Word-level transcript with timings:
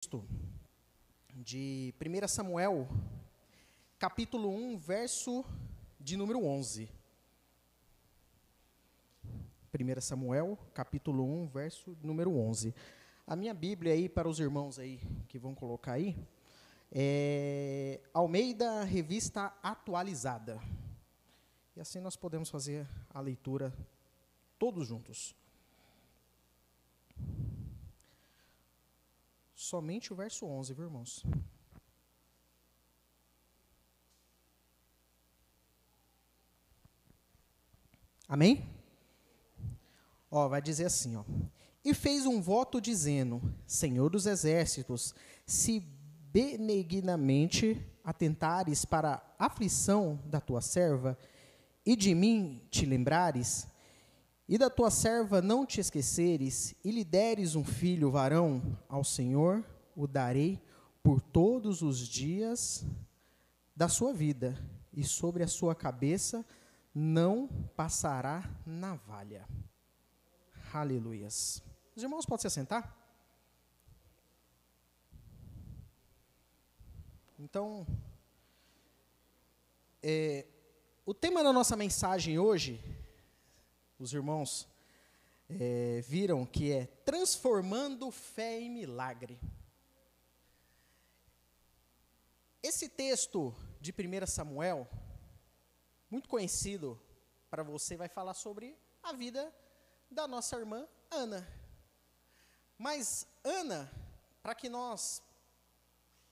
texto 0.00 0.24
de 1.34 1.94
1 2.00 2.26
Samuel, 2.26 2.88
capítulo 3.98 4.48
1, 4.48 4.78
verso 4.78 5.44
de 6.00 6.16
número 6.16 6.42
11. 6.42 6.90
1 9.78 10.00
Samuel, 10.00 10.58
capítulo 10.72 11.22
1, 11.42 11.48
verso 11.48 11.94
número 12.02 12.34
11. 12.34 12.74
A 13.26 13.36
minha 13.36 13.52
Bíblia 13.52 13.92
aí, 13.92 14.08
para 14.08 14.26
os 14.26 14.40
irmãos 14.40 14.78
aí 14.78 15.02
que 15.28 15.38
vão 15.38 15.54
colocar 15.54 15.92
aí, 15.92 16.16
é 16.90 18.00
Almeida 18.14 18.84
Revista 18.84 19.52
Atualizada. 19.62 20.58
E 21.76 21.80
assim 21.80 22.00
nós 22.00 22.16
podemos 22.16 22.48
fazer 22.48 22.88
a 23.12 23.20
leitura 23.20 23.70
todos 24.58 24.88
juntos. 24.88 25.34
Somente 29.62 30.10
o 30.10 30.16
verso 30.16 30.46
11, 30.46 30.72
viu, 30.72 30.86
irmãos? 30.86 31.22
Amém? 38.26 38.66
Ó, 40.30 40.48
vai 40.48 40.62
dizer 40.62 40.86
assim, 40.86 41.14
ó. 41.14 41.24
E 41.84 41.92
fez 41.92 42.24
um 42.24 42.40
voto 42.40 42.80
dizendo: 42.80 43.54
Senhor 43.66 44.08
dos 44.08 44.24
exércitos, 44.24 45.14
se 45.44 45.80
benignamente 46.32 47.86
atentares 48.02 48.86
para 48.86 49.22
a 49.38 49.44
aflição 49.44 50.18
da 50.24 50.40
tua 50.40 50.62
serva 50.62 51.18
e 51.84 51.94
de 51.94 52.14
mim 52.14 52.66
te 52.70 52.86
lembrares, 52.86 53.66
e 54.50 54.58
da 54.58 54.68
tua 54.68 54.90
serva 54.90 55.40
não 55.40 55.64
te 55.64 55.80
esqueceres, 55.80 56.74
e 56.82 56.90
lhe 56.90 57.04
deres 57.04 57.54
um 57.54 57.64
filho 57.64 58.10
varão 58.10 58.76
ao 58.88 59.04
Senhor, 59.04 59.64
o 59.94 60.08
darei 60.08 60.60
por 61.04 61.20
todos 61.20 61.82
os 61.82 62.00
dias 62.00 62.84
da 63.76 63.88
sua 63.88 64.12
vida, 64.12 64.58
e 64.92 65.04
sobre 65.04 65.44
a 65.44 65.46
sua 65.46 65.72
cabeça 65.72 66.44
não 66.92 67.46
passará 67.76 68.42
navalha. 68.66 69.48
Aleluias. 70.72 71.62
Os 71.94 72.02
irmãos 72.02 72.26
podem 72.26 72.40
se 72.40 72.48
assentar? 72.48 72.92
Então, 77.38 77.86
é, 80.02 80.44
o 81.06 81.14
tema 81.14 81.44
da 81.44 81.52
nossa 81.52 81.76
mensagem 81.76 82.36
hoje 82.36 82.99
os 84.00 84.14
irmãos 84.14 84.66
é, 85.46 86.00
viram 86.00 86.46
que 86.46 86.72
é 86.72 86.86
transformando 87.04 88.10
fé 88.10 88.58
em 88.58 88.70
milagre. 88.70 89.38
Esse 92.62 92.88
texto 92.88 93.54
de 93.78 93.92
1 93.92 94.26
Samuel, 94.26 94.88
muito 96.10 96.30
conhecido 96.30 96.98
para 97.50 97.62
você, 97.62 97.94
vai 97.94 98.08
falar 98.08 98.32
sobre 98.32 98.74
a 99.02 99.12
vida 99.12 99.54
da 100.10 100.26
nossa 100.26 100.56
irmã 100.56 100.88
Ana. 101.10 101.46
Mas 102.78 103.26
Ana, 103.44 103.90
para 104.42 104.54
que 104.54 104.70
nós 104.70 105.22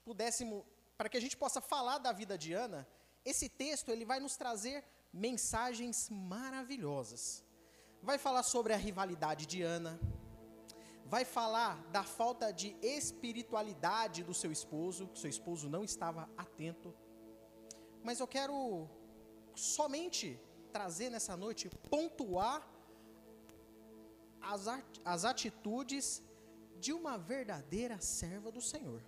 pudéssemos, 0.05 0.64
para 0.96 1.11
que 1.11 1.19
a 1.19 1.20
gente 1.20 1.36
possa 1.36 1.61
falar 1.61 1.98
da 1.98 2.12
vida 2.12 2.39
de 2.39 2.55
Ana, 2.55 2.89
esse 3.27 3.46
texto 3.46 3.91
ele 3.91 4.06
vai 4.06 4.20
nos 4.20 4.39
trazer 4.39 4.83
mensagens 5.12 6.08
maravilhosas 6.08 7.46
vai 8.02 8.18
falar 8.18 8.42
sobre 8.42 8.72
a 8.72 8.77
rivalidade 8.77 9.46
de 9.46 9.62
Ana, 9.62 9.98
vai 11.04 11.24
falar 11.24 11.82
da 11.91 12.02
falta 12.05 12.52
de 12.52 12.77
espiritualidade 12.82 14.22
do 14.22 14.34
seu 14.34 14.52
esposo, 14.52 15.08
que 15.08 15.18
seu 15.18 15.30
esposo 15.30 15.68
não 15.68 15.82
estava 15.82 16.28
atento. 16.36 16.94
Mas 18.02 18.20
eu 18.20 18.27
quero 18.27 18.88
somente 19.55 20.38
trazer 20.70 21.10
nessa 21.10 21.36
noite, 21.36 21.68
pontuar 21.90 22.67
as, 24.40 24.67
as 25.05 25.24
atitudes 25.24 26.23
de 26.78 26.92
uma 26.92 27.17
verdadeira 27.18 28.00
serva 28.00 28.52
do 28.52 28.61
Senhor. 28.61 29.02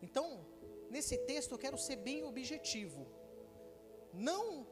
Então, 0.00 0.46
nesse 0.90 1.16
texto 1.18 1.52
eu 1.52 1.58
quero 1.58 1.78
ser 1.78 1.96
bem 1.96 2.22
objetivo. 2.24 3.06
Não 4.12 4.66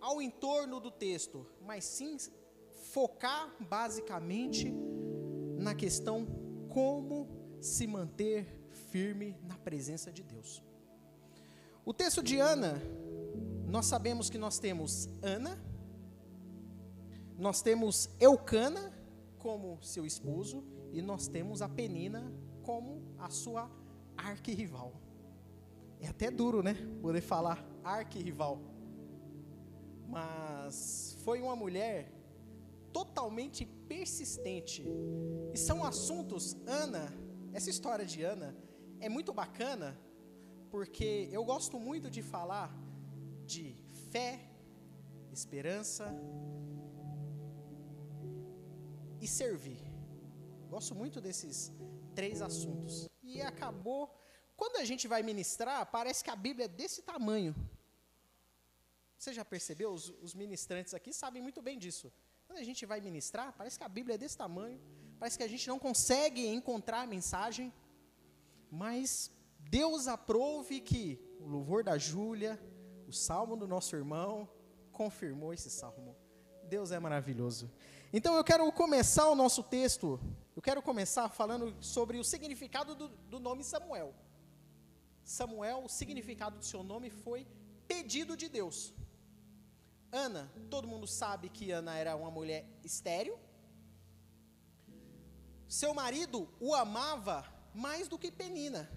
ao 0.00 0.20
entorno 0.20 0.80
do 0.80 0.90
texto, 0.90 1.46
mas 1.60 1.84
sim 1.84 2.16
focar 2.92 3.54
basicamente 3.60 4.72
na 5.58 5.74
questão 5.74 6.26
como 6.68 7.28
se 7.60 7.86
manter 7.86 8.46
firme 8.90 9.36
na 9.42 9.56
presença 9.56 10.12
de 10.12 10.22
Deus. 10.22 10.62
O 11.84 11.92
texto 11.92 12.22
de 12.22 12.38
Ana, 12.38 12.80
nós 13.66 13.86
sabemos 13.86 14.28
que 14.28 14.38
nós 14.38 14.58
temos 14.58 15.08
Ana, 15.22 15.58
nós 17.38 17.62
temos 17.62 18.08
Eucana 18.18 18.92
como 19.38 19.82
seu 19.82 20.06
esposo 20.06 20.64
e 20.92 21.02
nós 21.02 21.28
temos 21.28 21.62
a 21.62 21.68
Penina 21.68 22.32
como 22.62 23.14
a 23.18 23.30
sua 23.30 23.70
arquirrival. 24.16 24.94
É 26.00 26.08
até 26.08 26.30
duro, 26.30 26.62
né? 26.62 26.74
Poder 27.00 27.20
falar 27.20 27.64
arquirrival 27.84 28.60
mas 30.08 31.16
foi 31.24 31.40
uma 31.40 31.56
mulher 31.56 32.12
totalmente 32.92 33.64
persistente. 33.64 34.84
E 35.52 35.58
são 35.58 35.84
assuntos, 35.84 36.56
Ana, 36.66 37.12
essa 37.52 37.70
história 37.70 38.04
de 38.04 38.22
Ana 38.22 38.56
é 39.00 39.08
muito 39.08 39.32
bacana, 39.32 39.98
porque 40.70 41.28
eu 41.32 41.44
gosto 41.44 41.78
muito 41.78 42.10
de 42.10 42.22
falar 42.22 42.70
de 43.44 43.74
fé, 44.10 44.40
esperança 45.32 46.06
e 49.20 49.26
servir. 49.26 49.82
Gosto 50.68 50.94
muito 50.94 51.20
desses 51.20 51.72
três 52.14 52.40
assuntos. 52.42 53.08
E 53.22 53.40
acabou, 53.42 54.14
quando 54.56 54.76
a 54.76 54.84
gente 54.84 55.06
vai 55.06 55.22
ministrar, 55.22 55.90
parece 55.90 56.24
que 56.24 56.30
a 56.30 56.36
Bíblia 56.36 56.66
é 56.66 56.68
desse 56.68 57.02
tamanho. 57.02 57.54
Você 59.18 59.32
já 59.32 59.44
percebeu? 59.44 59.92
Os, 59.92 60.12
os, 60.22 60.34
ministrantes 60.34 60.94
aqui 60.94 61.12
sabem 61.12 61.42
muito 61.42 61.62
bem 61.62 61.78
disso. 61.78 62.12
Quando 62.46 62.58
a 62.58 62.62
gente 62.62 62.84
vai 62.86 63.00
ministrar, 63.00 63.52
parece 63.56 63.78
que 63.78 63.84
a 63.84 63.88
Bíblia 63.88 64.14
é 64.14 64.18
desse 64.18 64.36
tamanho, 64.36 64.80
parece 65.18 65.36
que 65.36 65.44
a 65.44 65.48
gente 65.48 65.66
não 65.66 65.78
consegue 65.78 66.46
encontrar 66.46 67.00
a 67.02 67.06
mensagem, 67.06 67.72
mas 68.70 69.30
Deus 69.58 70.06
aprove 70.06 70.80
que 70.80 71.18
o 71.40 71.46
louvor 71.46 71.82
da 71.82 71.98
Júlia, 71.98 72.60
o 73.08 73.12
salmo 73.12 73.56
do 73.56 73.66
nosso 73.66 73.96
irmão, 73.96 74.48
confirmou 74.92 75.52
esse 75.52 75.70
salmo. 75.70 76.16
Deus 76.64 76.90
é 76.90 76.98
maravilhoso. 76.98 77.70
Então 78.12 78.34
eu 78.36 78.44
quero 78.44 78.70
começar 78.72 79.28
o 79.28 79.34
nosso 79.34 79.62
texto, 79.62 80.20
eu 80.54 80.62
quero 80.62 80.80
começar 80.82 81.28
falando 81.28 81.74
sobre 81.80 82.18
o 82.18 82.24
significado 82.24 82.94
do, 82.94 83.08
do 83.08 83.40
nome 83.40 83.64
Samuel. 83.64 84.14
Samuel, 85.22 85.84
o 85.84 85.88
significado 85.88 86.58
do 86.58 86.64
seu 86.64 86.82
nome 86.82 87.10
foi 87.10 87.46
pedido 87.88 88.36
de 88.36 88.48
Deus. 88.48 88.94
Ana, 90.12 90.50
todo 90.70 90.88
mundo 90.88 91.06
sabe 91.06 91.48
que 91.48 91.70
Ana 91.70 91.96
era 91.96 92.16
uma 92.16 92.30
mulher 92.30 92.66
estéril. 92.84 93.38
Seu 95.68 95.92
marido 95.92 96.48
o 96.60 96.74
amava 96.74 97.44
mais 97.74 98.08
do 98.08 98.18
que 98.18 98.30
Penina. 98.30 98.88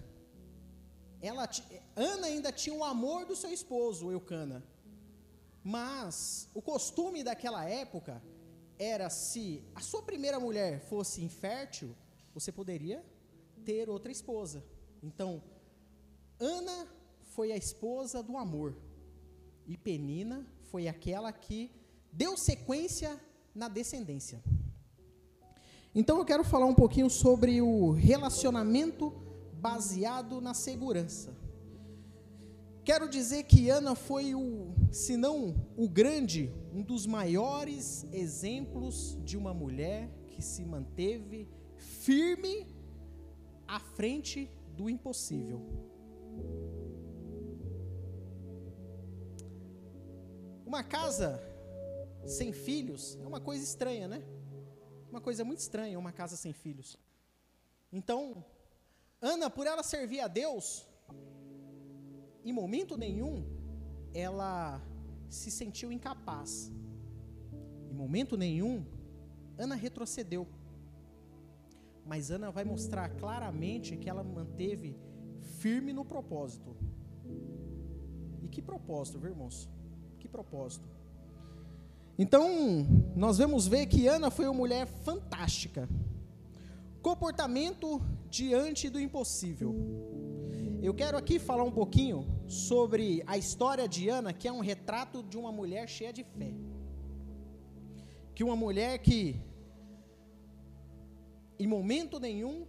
Ela, 1.20 1.48
Ana 1.94 2.26
ainda 2.26 2.50
tinha 2.50 2.74
o 2.74 2.84
amor 2.84 3.26
do 3.26 3.36
seu 3.36 3.52
esposo, 3.52 4.10
Eucana. 4.10 4.62
Mas 5.62 6.48
o 6.54 6.62
costume 6.62 7.22
daquela 7.22 7.68
época 7.68 8.22
era 8.78 9.10
se 9.10 9.62
a 9.74 9.80
sua 9.80 10.02
primeira 10.02 10.40
mulher 10.40 10.80
fosse 10.80 11.22
infértil, 11.22 11.94
você 12.32 12.50
poderia 12.50 13.04
ter 13.64 13.90
outra 13.90 14.10
esposa. 14.10 14.64
Então, 15.02 15.42
Ana 16.38 16.88
foi 17.22 17.52
a 17.52 17.56
esposa 17.56 18.22
do 18.22 18.38
amor 18.38 18.74
e 19.66 19.76
Penina 19.76 20.46
foi 20.70 20.86
aquela 20.86 21.32
que 21.32 21.70
deu 22.12 22.36
sequência 22.36 23.20
na 23.54 23.68
descendência. 23.68 24.42
Então 25.92 26.18
eu 26.18 26.24
quero 26.24 26.44
falar 26.44 26.66
um 26.66 26.74
pouquinho 26.74 27.10
sobre 27.10 27.60
o 27.60 27.90
relacionamento 27.90 29.12
baseado 29.54 30.40
na 30.40 30.54
segurança. 30.54 31.36
Quero 32.84 33.08
dizer 33.08 33.42
que 33.44 33.68
Ana 33.68 33.94
foi 33.94 34.34
o, 34.34 34.72
se 34.90 35.16
não 35.16 35.54
o 35.76 35.88
grande, 35.88 36.50
um 36.72 36.82
dos 36.82 37.04
maiores 37.06 38.06
exemplos 38.12 39.18
de 39.24 39.36
uma 39.36 39.52
mulher 39.52 40.08
que 40.28 40.40
se 40.40 40.64
manteve 40.64 41.48
firme 41.76 42.66
à 43.66 43.80
frente 43.80 44.48
do 44.76 44.88
impossível. 44.88 45.89
Uma 50.70 50.84
casa 50.84 51.42
sem 52.24 52.52
filhos 52.52 53.18
é 53.20 53.26
uma 53.26 53.40
coisa 53.40 53.64
estranha, 53.64 54.06
né? 54.06 54.22
Uma 55.10 55.20
coisa 55.20 55.44
muito 55.44 55.58
estranha, 55.58 55.98
uma 55.98 56.12
casa 56.12 56.36
sem 56.36 56.52
filhos. 56.52 56.96
Então, 57.92 58.44
Ana, 59.20 59.50
por 59.50 59.66
ela 59.66 59.82
servir 59.82 60.20
a 60.20 60.28
Deus, 60.28 60.86
em 62.44 62.52
momento 62.52 62.96
nenhum 62.96 63.44
ela 64.14 64.80
se 65.28 65.50
sentiu 65.50 65.90
incapaz. 65.90 66.70
Em 67.90 67.92
momento 67.92 68.36
nenhum, 68.36 68.86
Ana 69.58 69.74
retrocedeu. 69.74 70.46
Mas 72.06 72.30
Ana 72.30 72.52
vai 72.52 72.62
mostrar 72.62 73.08
claramente 73.08 73.96
que 73.96 74.08
ela 74.08 74.22
manteve 74.22 74.96
firme 75.58 75.92
no 75.92 76.04
propósito. 76.04 76.76
E 78.40 78.48
que 78.48 78.62
propósito, 78.62 79.18
viu, 79.18 79.30
irmãos? 79.30 79.68
Propósito. 80.30 80.88
Então, 82.18 82.86
nós 83.16 83.38
vamos 83.38 83.66
ver 83.66 83.86
que 83.86 84.06
Ana 84.06 84.30
foi 84.30 84.44
uma 84.46 84.54
mulher 84.54 84.86
fantástica. 84.86 85.88
Comportamento 87.02 88.00
diante 88.28 88.90
do 88.90 89.00
impossível. 89.00 89.74
Eu 90.82 90.94
quero 90.94 91.16
aqui 91.16 91.38
falar 91.38 91.64
um 91.64 91.72
pouquinho 91.72 92.26
sobre 92.46 93.22
a 93.26 93.36
história 93.38 93.88
de 93.88 94.08
Ana, 94.08 94.32
que 94.32 94.46
é 94.46 94.52
um 94.52 94.60
retrato 94.60 95.22
de 95.22 95.36
uma 95.38 95.50
mulher 95.50 95.88
cheia 95.88 96.12
de 96.12 96.22
fé. 96.22 96.52
Que 98.34 98.44
uma 98.44 98.56
mulher 98.56 98.98
que, 98.98 99.40
em 101.58 101.66
momento 101.66 102.20
nenhum, 102.20 102.66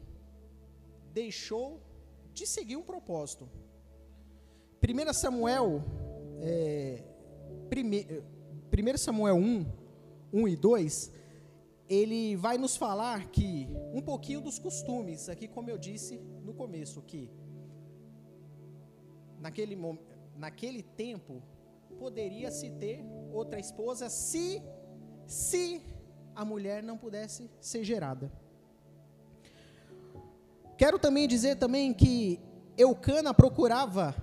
deixou 1.14 1.82
de 2.34 2.48
seguir 2.48 2.78
um 2.78 2.84
propósito. 2.84 3.50
1 4.82 5.14
Samuel, 5.14 5.84
é, 6.40 7.04
1 7.74 8.98
Samuel 8.98 9.36
1, 9.36 9.66
1 10.34 10.48
e 10.48 10.56
2, 10.58 11.12
ele 11.88 12.36
vai 12.36 12.58
nos 12.58 12.76
falar 12.76 13.30
que 13.32 13.68
um 13.94 14.02
pouquinho 14.02 14.42
dos 14.42 14.60
costumes, 14.60 15.30
aqui 15.30 15.48
como 15.48 15.70
eu 15.70 15.78
disse 15.78 16.18
no 16.44 16.54
começo, 16.54 17.02
que 17.02 17.30
naquele, 19.40 19.78
naquele 20.36 20.84
tempo, 20.84 21.42
poderia 21.98 22.52
se 22.52 22.70
ter 22.72 23.06
outra 23.32 23.60
esposa 23.60 24.10
se, 24.10 24.62
se 25.26 25.82
a 26.36 26.44
mulher 26.44 26.84
não 26.84 26.98
pudesse 26.98 27.50
ser 27.60 27.84
gerada. 27.84 28.32
Quero 30.78 31.00
também 31.00 31.28
dizer 31.28 31.58
também 31.58 31.94
que 31.94 32.40
Eucana 32.78 33.34
procurava 33.34 34.16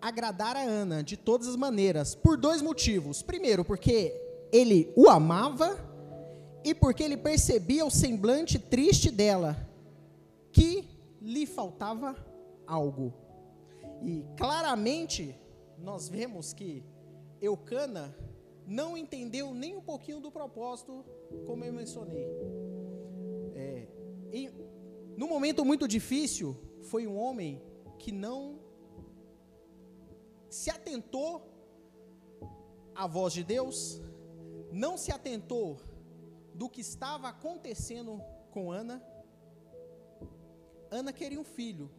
agradar 0.00 0.56
a 0.56 0.62
Ana 0.62 1.02
de 1.02 1.16
todas 1.16 1.46
as 1.48 1.56
maneiras, 1.56 2.14
por 2.14 2.36
dois 2.36 2.62
motivos. 2.62 3.22
Primeiro, 3.22 3.64
porque 3.64 4.14
ele 4.52 4.92
o 4.96 5.08
amava 5.08 5.78
e 6.64 6.74
porque 6.74 7.02
ele 7.02 7.16
percebia 7.16 7.84
o 7.84 7.90
semblante 7.90 8.58
triste 8.58 9.10
dela, 9.10 9.56
que 10.52 10.88
lhe 11.20 11.46
faltava 11.46 12.16
algo. 12.66 13.12
E 14.02 14.24
claramente 14.36 15.34
nós 15.78 16.08
vemos 16.08 16.52
que 16.52 16.84
Eucana 17.40 18.14
não 18.66 18.96
entendeu 18.96 19.52
nem 19.52 19.76
um 19.76 19.80
pouquinho 19.80 20.20
do 20.20 20.30
propósito, 20.30 21.04
como 21.46 21.64
eu 21.64 21.72
mencionei. 21.72 22.26
É, 23.54 23.86
no 25.16 25.26
momento 25.26 25.64
muito 25.64 25.88
difícil, 25.88 26.56
foi 26.82 27.06
um 27.06 27.18
homem 27.18 27.60
que 27.98 28.12
não 28.12 28.59
se 30.50 30.68
atentou 30.68 31.48
à 32.94 33.06
voz 33.06 33.32
de 33.32 33.44
Deus, 33.44 34.02
não 34.72 34.98
se 34.98 35.12
atentou 35.12 35.78
do 36.52 36.68
que 36.68 36.80
estava 36.80 37.28
acontecendo 37.28 38.20
com 38.50 38.70
Ana. 38.70 39.02
Ana 40.90 41.12
queria 41.12 41.40
um 41.40 41.44
filho. 41.44 41.90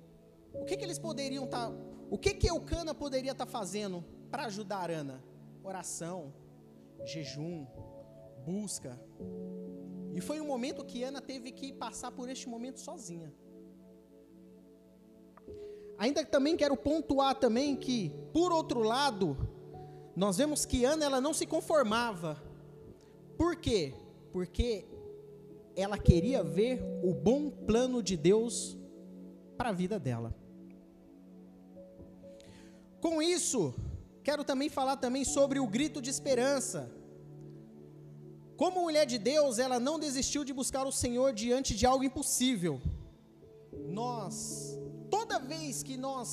O 0.53 0.65
que, 0.65 0.75
que 0.75 0.83
eles 0.83 1.00
poderiam 1.00 1.45
estar 1.45 1.69
tá 1.69 1.75
o 2.09 2.18
que 2.18 2.33
que 2.33 2.50
Eucana 2.50 2.94
poderia 2.94 3.31
estar 3.31 3.45
tá 3.45 3.51
fazendo 3.51 4.03
para 4.30 4.44
ajudar 4.45 4.92
Ana? 4.92 5.24
Oração, 5.63 6.33
jejum, 7.06 7.65
busca. 8.45 9.00
E 10.13 10.19
foi 10.19 10.42
um 10.42 10.45
momento 10.45 10.83
que 10.83 11.04
Ana 11.04 11.21
teve 11.21 11.54
que 11.54 11.71
passar 11.71 12.12
por 12.12 12.27
este 12.30 12.50
momento 12.50 12.81
sozinha. 12.81 13.33
Ainda 16.01 16.25
também 16.25 16.57
quero 16.57 16.75
pontuar 16.75 17.36
também 17.36 17.75
que, 17.75 18.12
por 18.33 18.51
outro 18.51 18.81
lado, 18.81 19.38
nós 20.15 20.38
vemos 20.38 20.65
que 20.65 20.83
Ana 20.83 21.06
ela 21.06 21.21
não 21.21 21.31
se 21.31 21.45
conformava. 21.45 22.42
Por 23.38 23.56
quê? 23.56 23.94
Porque 24.33 24.83
ela 25.75 26.00
queria 26.00 26.44
ver 26.44 26.81
o 27.03 27.13
bom 27.13 27.51
plano 27.51 28.01
de 28.01 28.18
Deus 28.18 28.75
para 29.56 29.69
a 29.69 29.71
vida 29.74 30.00
dela. 30.00 30.33
Com 33.00 33.21
isso, 33.21 33.71
quero 34.24 34.44
também 34.44 34.69
falar 34.69 34.97
também 34.97 35.24
sobre 35.24 35.59
o 35.59 35.68
grito 35.68 36.01
de 36.01 36.09
esperança. 36.09 36.92
Como 38.57 38.81
mulher 38.81 39.06
de 39.06 39.19
Deus, 39.19 39.59
ela 39.59 39.80
não 39.80 40.00
desistiu 40.00 40.44
de 40.44 40.51
buscar 40.51 40.83
o 40.88 40.92
Senhor 40.92 41.31
diante 41.31 41.75
de 41.75 41.86
algo 41.86 42.04
impossível. 42.04 42.81
Nós, 43.88 44.70
toda 45.31 45.39
vez 45.56 45.81
que 45.88 45.95
nós 46.07 46.30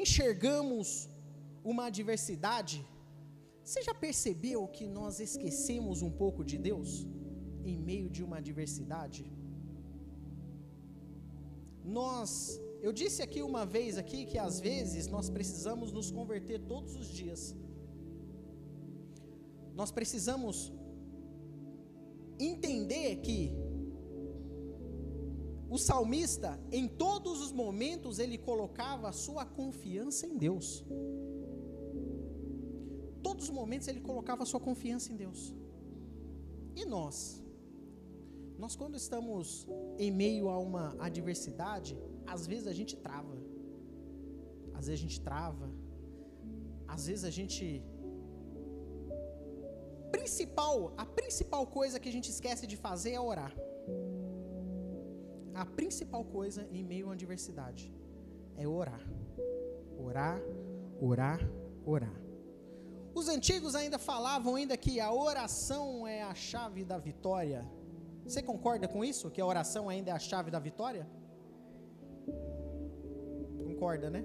enxergamos 0.00 0.86
uma 1.70 1.84
adversidade, 1.90 2.78
você 3.64 3.80
já 3.88 3.94
percebeu 4.04 4.60
que 4.76 4.86
nós 4.98 5.14
esquecemos 5.28 5.96
um 6.08 6.12
pouco 6.22 6.44
de 6.50 6.56
Deus 6.68 6.90
em 7.70 7.76
meio 7.90 8.08
de 8.16 8.22
uma 8.26 8.36
adversidade? 8.42 9.22
Nós 11.98 12.32
eu 12.86 12.92
disse 13.00 13.20
aqui 13.26 13.40
uma 13.50 13.64
vez 13.76 13.98
aqui 14.02 14.20
que 14.30 14.38
às 14.48 14.56
vezes 14.68 15.06
nós 15.14 15.26
precisamos 15.38 15.88
nos 15.96 16.08
converter 16.18 16.58
todos 16.72 16.94
os 17.00 17.08
dias. 17.20 17.42
Nós 19.80 19.90
precisamos 19.98 20.56
entender 22.52 23.10
que 23.26 23.38
o 25.70 25.78
salmista, 25.78 26.60
em 26.72 26.88
todos 26.88 27.40
os 27.40 27.52
momentos, 27.52 28.18
ele 28.18 28.36
colocava 28.36 29.08
a 29.08 29.12
sua 29.12 29.44
confiança 29.46 30.26
em 30.26 30.36
Deus. 30.36 30.84
Todos 33.22 33.44
os 33.44 33.50
momentos 33.50 33.86
ele 33.86 34.00
colocava 34.00 34.42
a 34.42 34.46
sua 34.46 34.58
confiança 34.58 35.12
em 35.12 35.16
Deus. 35.16 35.54
E 36.74 36.84
nós? 36.84 37.40
Nós, 38.58 38.74
quando 38.74 38.96
estamos 38.96 39.44
em 39.96 40.10
meio 40.10 40.48
a 40.48 40.58
uma 40.58 40.96
adversidade, 40.98 41.96
às 42.26 42.48
vezes 42.48 42.66
a 42.66 42.72
gente 42.72 42.96
trava. 42.96 43.36
Às 44.74 44.86
vezes 44.88 45.00
a 45.00 45.02
gente 45.06 45.20
trava. 45.20 45.70
Às 46.88 47.06
vezes 47.06 47.24
a 47.24 47.30
gente 47.30 47.64
principal, 50.10 50.92
a 50.96 51.06
principal 51.06 51.64
coisa 51.78 52.00
que 52.00 52.08
a 52.08 52.12
gente 52.12 52.28
esquece 52.28 52.66
de 52.66 52.76
fazer 52.76 53.12
é 53.12 53.20
orar. 53.20 53.54
A 55.54 55.64
principal 55.64 56.24
coisa 56.24 56.66
em 56.70 56.82
meio 56.84 57.10
à 57.10 57.12
adversidade 57.12 57.92
é 58.56 58.66
orar. 58.66 59.04
Orar, 59.98 60.40
orar, 61.00 61.40
orar. 61.84 62.20
Os 63.14 63.28
antigos 63.28 63.74
ainda 63.74 63.98
falavam 63.98 64.54
ainda 64.54 64.76
que 64.76 65.00
a 65.00 65.12
oração 65.12 66.06
é 66.06 66.22
a 66.22 66.34
chave 66.34 66.84
da 66.84 66.98
vitória. 66.98 67.68
Você 68.24 68.42
concorda 68.42 68.86
com 68.86 69.04
isso? 69.04 69.30
Que 69.30 69.40
a 69.40 69.46
oração 69.46 69.88
ainda 69.88 70.10
é 70.10 70.14
a 70.14 70.18
chave 70.18 70.50
da 70.50 70.58
vitória? 70.58 71.06
concorda, 73.80 74.10
né? 74.10 74.22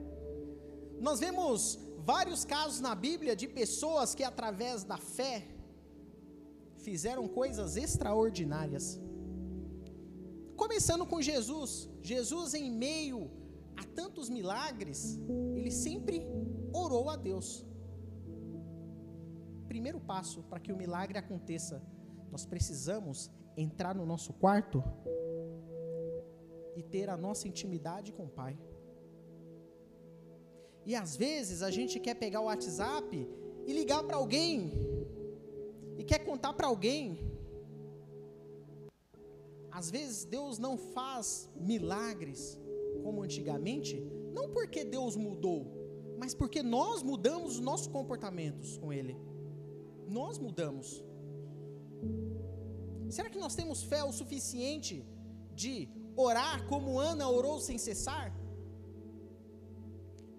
Nós 0.99 1.21
vemos 1.21 1.79
vários 1.99 2.43
casos 2.43 2.81
na 2.81 2.93
Bíblia 2.93 3.33
de 3.41 3.47
pessoas 3.47 4.13
que, 4.13 4.23
através 4.23 4.83
da 4.83 4.97
fé, 4.97 5.47
fizeram 6.77 7.25
coisas 7.27 7.77
extraordinárias. 7.77 8.99
Começando 10.55 11.05
com 11.05 11.21
Jesus. 11.21 11.89
Jesus, 12.01 12.53
em 12.53 12.71
meio 12.71 13.29
a 13.75 13.83
tantos 13.83 14.29
milagres, 14.29 15.19
ele 15.55 15.71
sempre 15.71 16.25
orou 16.73 17.09
a 17.09 17.15
Deus. 17.15 17.65
Primeiro 19.67 19.99
passo 19.99 20.43
para 20.43 20.59
que 20.59 20.71
o 20.71 20.77
milagre 20.77 21.17
aconteça, 21.17 21.81
nós 22.31 22.45
precisamos 22.45 23.29
entrar 23.57 23.93
no 23.93 24.05
nosso 24.05 24.31
quarto 24.33 24.83
e 26.75 26.83
ter 26.83 27.09
a 27.09 27.17
nossa 27.17 27.47
intimidade 27.47 28.11
com 28.11 28.25
o 28.25 28.29
Pai. 28.29 28.57
E 30.85 30.95
às 30.95 31.15
vezes 31.15 31.61
a 31.61 31.71
gente 31.71 31.99
quer 31.99 32.15
pegar 32.15 32.41
o 32.41 32.45
WhatsApp 32.45 33.27
e 33.65 33.73
ligar 33.73 34.03
para 34.03 34.17
alguém, 34.17 34.71
e 35.97 36.03
quer 36.03 36.19
contar 36.19 36.53
para 36.53 36.67
alguém. 36.67 37.34
Às 39.79 39.91
vezes 39.91 40.23
Deus 40.23 40.57
não 40.57 40.77
faz 40.77 41.49
milagres 41.71 42.57
como 43.03 43.21
antigamente, 43.21 43.95
não 44.33 44.49
porque 44.49 44.85
Deus 44.85 45.17
mudou, 45.17 45.59
mas 46.17 46.33
porque 46.33 46.63
nós 46.63 47.03
mudamos 47.03 47.55
os 47.55 47.59
nossos 47.59 47.87
comportamentos 47.87 48.77
com 48.77 48.93
Ele. 48.93 49.17
Nós 50.07 50.37
mudamos. 50.37 51.03
Será 53.09 53.29
que 53.29 53.37
nós 53.37 53.53
temos 53.53 53.83
fé 53.83 54.01
o 54.01 54.13
suficiente 54.13 55.05
de 55.53 55.89
orar 56.15 56.65
como 56.67 56.97
Ana 56.97 57.29
orou 57.29 57.59
sem 57.59 57.77
cessar? 57.77 58.33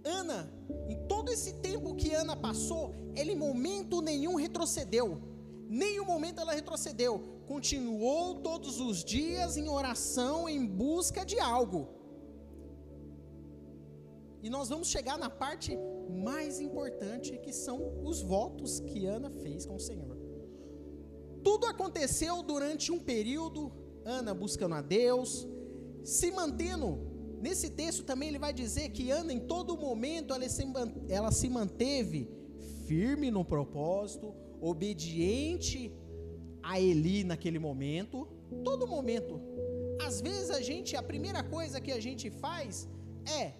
Ana, 0.02 0.50
em 0.88 1.06
todo 1.06 1.30
esse 1.30 1.52
tempo 1.68 1.94
que 1.94 2.14
Ana 2.14 2.34
passou, 2.34 2.94
ela 3.14 3.30
em 3.30 3.36
momento 3.36 4.00
nenhum 4.00 4.36
retrocedeu. 4.36 5.20
Nenhum 5.68 6.06
momento 6.06 6.40
ela 6.40 6.54
retrocedeu. 6.54 7.35
Continuou 7.46 8.36
todos 8.36 8.80
os 8.80 9.04
dias 9.04 9.56
em 9.56 9.68
oração, 9.68 10.48
em 10.48 10.64
busca 10.66 11.24
de 11.24 11.38
algo. 11.38 11.88
E 14.42 14.50
nós 14.50 14.68
vamos 14.68 14.88
chegar 14.88 15.18
na 15.18 15.30
parte 15.30 15.76
mais 16.08 16.60
importante, 16.60 17.38
que 17.38 17.52
são 17.52 17.78
os 18.04 18.20
votos 18.20 18.80
que 18.80 19.06
Ana 19.06 19.30
fez 19.30 19.64
com 19.66 19.76
o 19.76 19.80
Senhor. 19.80 20.16
Tudo 21.42 21.66
aconteceu 21.66 22.42
durante 22.42 22.90
um 22.90 22.98
período, 22.98 23.72
Ana 24.04 24.34
buscando 24.34 24.74
a 24.74 24.82
Deus, 24.82 25.46
se 26.04 26.30
mantendo 26.30 27.16
Nesse 27.40 27.70
texto 27.70 28.02
também 28.02 28.28
ele 28.30 28.38
vai 28.38 28.52
dizer 28.52 28.88
que 28.90 29.10
Ana, 29.10 29.32
em 29.32 29.40
todo 29.40 29.76
momento, 29.76 30.32
ela 30.34 30.48
se, 31.30 31.40
se 31.40 31.48
manteve 31.48 32.28
firme 32.86 33.30
no 33.30 33.44
propósito, 33.44 34.34
obediente 34.60 35.92
a 36.70 36.80
Eli 36.80 37.18
naquele 37.24 37.58
momento, 37.58 38.16
todo 38.64 38.86
momento. 38.96 39.40
Às 40.06 40.20
vezes 40.20 40.50
a 40.50 40.60
gente, 40.60 40.96
a 40.96 41.02
primeira 41.12 41.42
coisa 41.42 41.80
que 41.80 41.92
a 41.92 42.00
gente 42.00 42.28
faz 42.28 42.88
é, 43.40 43.52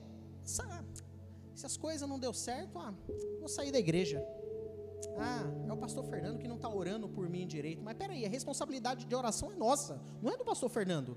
se 0.43 1.65
as 1.65 1.77
coisas 1.77 2.09
não 2.09 2.19
deu 2.19 2.33
certo, 2.33 2.79
ah, 2.79 2.93
vou 3.39 3.49
sair 3.49 3.71
da 3.71 3.79
igreja. 3.79 4.19
Ah, 5.19 5.45
é 5.69 5.73
o 5.73 5.77
pastor 5.77 6.05
Fernando 6.05 6.39
que 6.39 6.49
não 6.49 6.57
está 6.57 6.69
orando 6.69 7.09
por 7.09 7.29
mim 7.29 7.47
direito. 7.47 7.83
Mas 7.83 7.97
peraí, 7.97 8.25
a 8.25 8.29
responsabilidade 8.29 9.07
de 9.07 9.15
oração 9.15 9.53
é 9.53 9.57
nossa, 9.57 10.01
não 10.23 10.31
é 10.33 10.37
do 10.37 10.45
pastor 10.45 10.69
Fernando. 10.69 11.17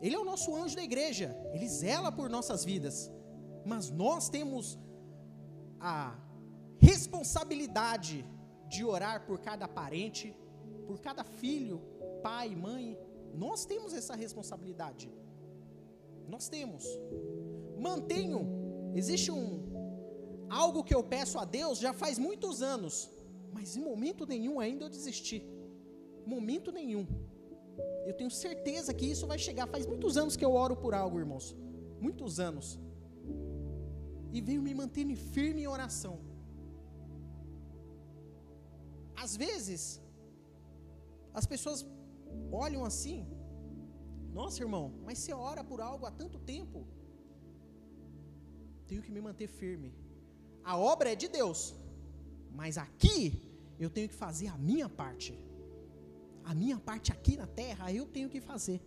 Ele 0.00 0.14
é 0.14 0.18
o 0.18 0.24
nosso 0.24 0.54
anjo 0.54 0.76
da 0.76 0.82
igreja, 0.82 1.36
ele 1.52 1.68
zela 1.68 2.12
por 2.12 2.28
nossas 2.28 2.64
vidas, 2.64 3.10
mas 3.64 3.90
nós 3.90 4.28
temos 4.28 4.78
a 5.80 6.16
responsabilidade 6.78 8.24
de 8.68 8.84
orar 8.84 9.26
por 9.26 9.38
cada 9.40 9.66
parente, 9.66 10.36
por 10.88 10.98
cada 11.06 11.24
filho, 11.24 11.78
pai, 12.22 12.48
mãe. 12.54 12.84
Nós 13.34 13.64
temos 13.70 13.92
essa 14.00 14.14
responsabilidade. 14.24 15.06
Nós 16.34 16.48
temos. 16.48 16.84
Mantenho. 17.88 18.40
Existe 19.00 19.30
um 19.30 19.44
algo 20.48 20.84
que 20.88 20.94
eu 20.94 21.02
peço 21.02 21.38
a 21.38 21.44
Deus 21.44 21.78
já 21.78 21.92
faz 22.02 22.18
muitos 22.26 22.62
anos, 22.62 23.10
mas 23.52 23.76
em 23.76 23.82
momento 23.90 24.26
nenhum 24.26 24.58
ainda 24.60 24.84
eu 24.84 24.90
desisti. 24.96 25.38
Momento 26.34 26.70
nenhum. 26.72 27.06
Eu 28.08 28.14
tenho 28.14 28.30
certeza 28.30 28.94
que 28.94 29.06
isso 29.14 29.26
vai 29.26 29.38
chegar. 29.38 29.66
Faz 29.66 29.84
muitos 29.86 30.16
anos 30.16 30.36
que 30.36 30.44
eu 30.44 30.52
oro 30.52 30.76
por 30.76 30.94
algo, 30.94 31.18
irmãos. 31.18 31.46
Muitos 32.00 32.38
anos. 32.48 32.78
E 34.32 34.40
venho 34.40 34.62
me 34.62 34.74
mantendo 34.74 35.14
firme 35.16 35.62
em 35.62 35.66
oração. 35.76 36.14
Às 39.24 39.36
vezes, 39.36 39.82
as 41.38 41.46
pessoas 41.52 41.78
olham 42.64 42.82
assim. 42.90 43.18
Nossa, 44.38 44.62
irmão, 44.66 44.84
mas 45.06 45.18
você 45.18 45.32
ora 45.50 45.62
por 45.70 45.80
algo 45.90 46.04
há 46.06 46.12
tanto 46.22 46.38
tempo. 46.54 46.78
Tenho 48.88 49.02
que 49.06 49.14
me 49.16 49.22
manter 49.28 49.48
firme. 49.60 49.90
A 50.72 50.74
obra 50.92 51.12
é 51.12 51.16
de 51.22 51.28
Deus. 51.40 51.60
Mas 52.60 52.74
aqui 52.86 53.20
eu 53.84 53.90
tenho 53.96 54.08
que 54.12 54.18
fazer 54.26 54.48
a 54.48 54.58
minha 54.70 54.88
parte 55.02 55.32
a 56.46 56.54
minha 56.54 56.78
parte 56.78 57.10
aqui 57.10 57.36
na 57.36 57.46
terra, 57.46 57.92
eu 57.92 58.06
tenho 58.06 58.28
que 58.28 58.40
fazer. 58.40 58.80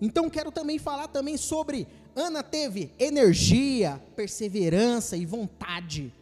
Então 0.00 0.28
quero 0.28 0.50
também 0.50 0.76
falar 0.78 1.06
também 1.06 1.36
sobre 1.36 1.86
Ana 2.16 2.42
teve 2.42 2.92
energia, 2.98 4.02
perseverança 4.16 5.16
e 5.16 5.24
vontade. 5.24 6.12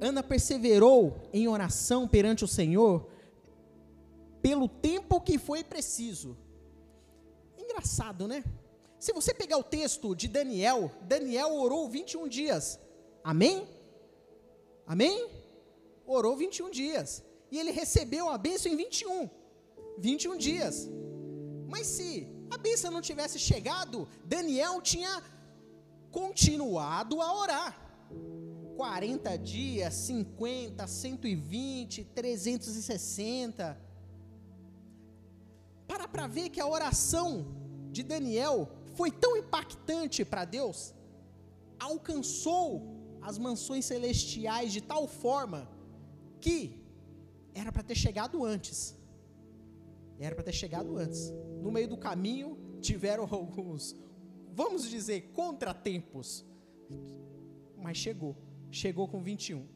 Ana 0.00 0.22
perseverou 0.22 1.20
em 1.34 1.46
oração 1.46 2.08
perante 2.08 2.44
o 2.44 2.48
Senhor 2.48 3.06
pelo 4.42 4.68
tempo 4.68 5.20
que 5.20 5.38
foi 5.38 5.62
preciso. 5.62 6.36
Engraçado, 7.58 8.26
né? 8.26 8.44
Se 8.98 9.12
você 9.12 9.32
pegar 9.32 9.56
o 9.56 9.64
texto 9.64 10.14
de 10.14 10.28
Daniel, 10.28 10.90
Daniel 11.02 11.54
orou 11.54 11.88
21 11.88 12.28
dias. 12.28 12.78
Amém? 13.24 13.66
Amém? 14.86 15.30
Orou 16.06 16.36
21 16.36 16.70
dias. 16.70 17.22
E 17.50 17.58
ele 17.58 17.70
recebeu 17.70 18.28
a 18.28 18.36
bênção 18.36 18.70
em 18.70 18.76
21. 18.76 19.30
21 19.98 20.36
dias. 20.36 20.88
Mas 21.66 21.86
se 21.86 22.28
a 22.50 22.58
bênção 22.58 22.90
não 22.90 23.00
tivesse 23.00 23.38
chegado, 23.38 24.08
Daniel 24.24 24.82
tinha 24.82 25.22
continuado 26.10 27.20
a 27.20 27.32
orar. 27.40 27.80
40 28.76 29.36
dias, 29.38 29.94
50, 29.94 30.86
120, 30.86 32.04
360. 32.04 33.89
Para 36.12 36.26
ver 36.26 36.48
que 36.50 36.60
a 36.60 36.66
oração 36.66 37.46
de 37.90 38.02
Daniel 38.02 38.68
foi 38.94 39.10
tão 39.10 39.36
impactante 39.36 40.24
para 40.24 40.44
Deus, 40.44 40.94
alcançou 41.78 42.68
as 43.22 43.38
mansões 43.38 43.84
celestiais 43.84 44.72
de 44.72 44.80
tal 44.80 45.06
forma 45.06 45.68
que 46.40 46.82
era 47.54 47.70
para 47.72 47.82
ter 47.82 47.94
chegado 47.94 48.44
antes. 48.44 48.96
Era 50.18 50.34
para 50.34 50.44
ter 50.44 50.52
chegado 50.52 50.96
antes. 50.96 51.32
No 51.62 51.70
meio 51.70 51.88
do 51.88 51.96
caminho, 51.96 52.58
tiveram 52.80 53.24
alguns, 53.30 53.96
vamos 54.52 54.88
dizer, 54.88 55.32
contratempos. 55.32 56.44
Mas 57.76 57.96
chegou. 57.96 58.36
Chegou 58.70 59.08
com 59.08 59.22
21. 59.22 59.66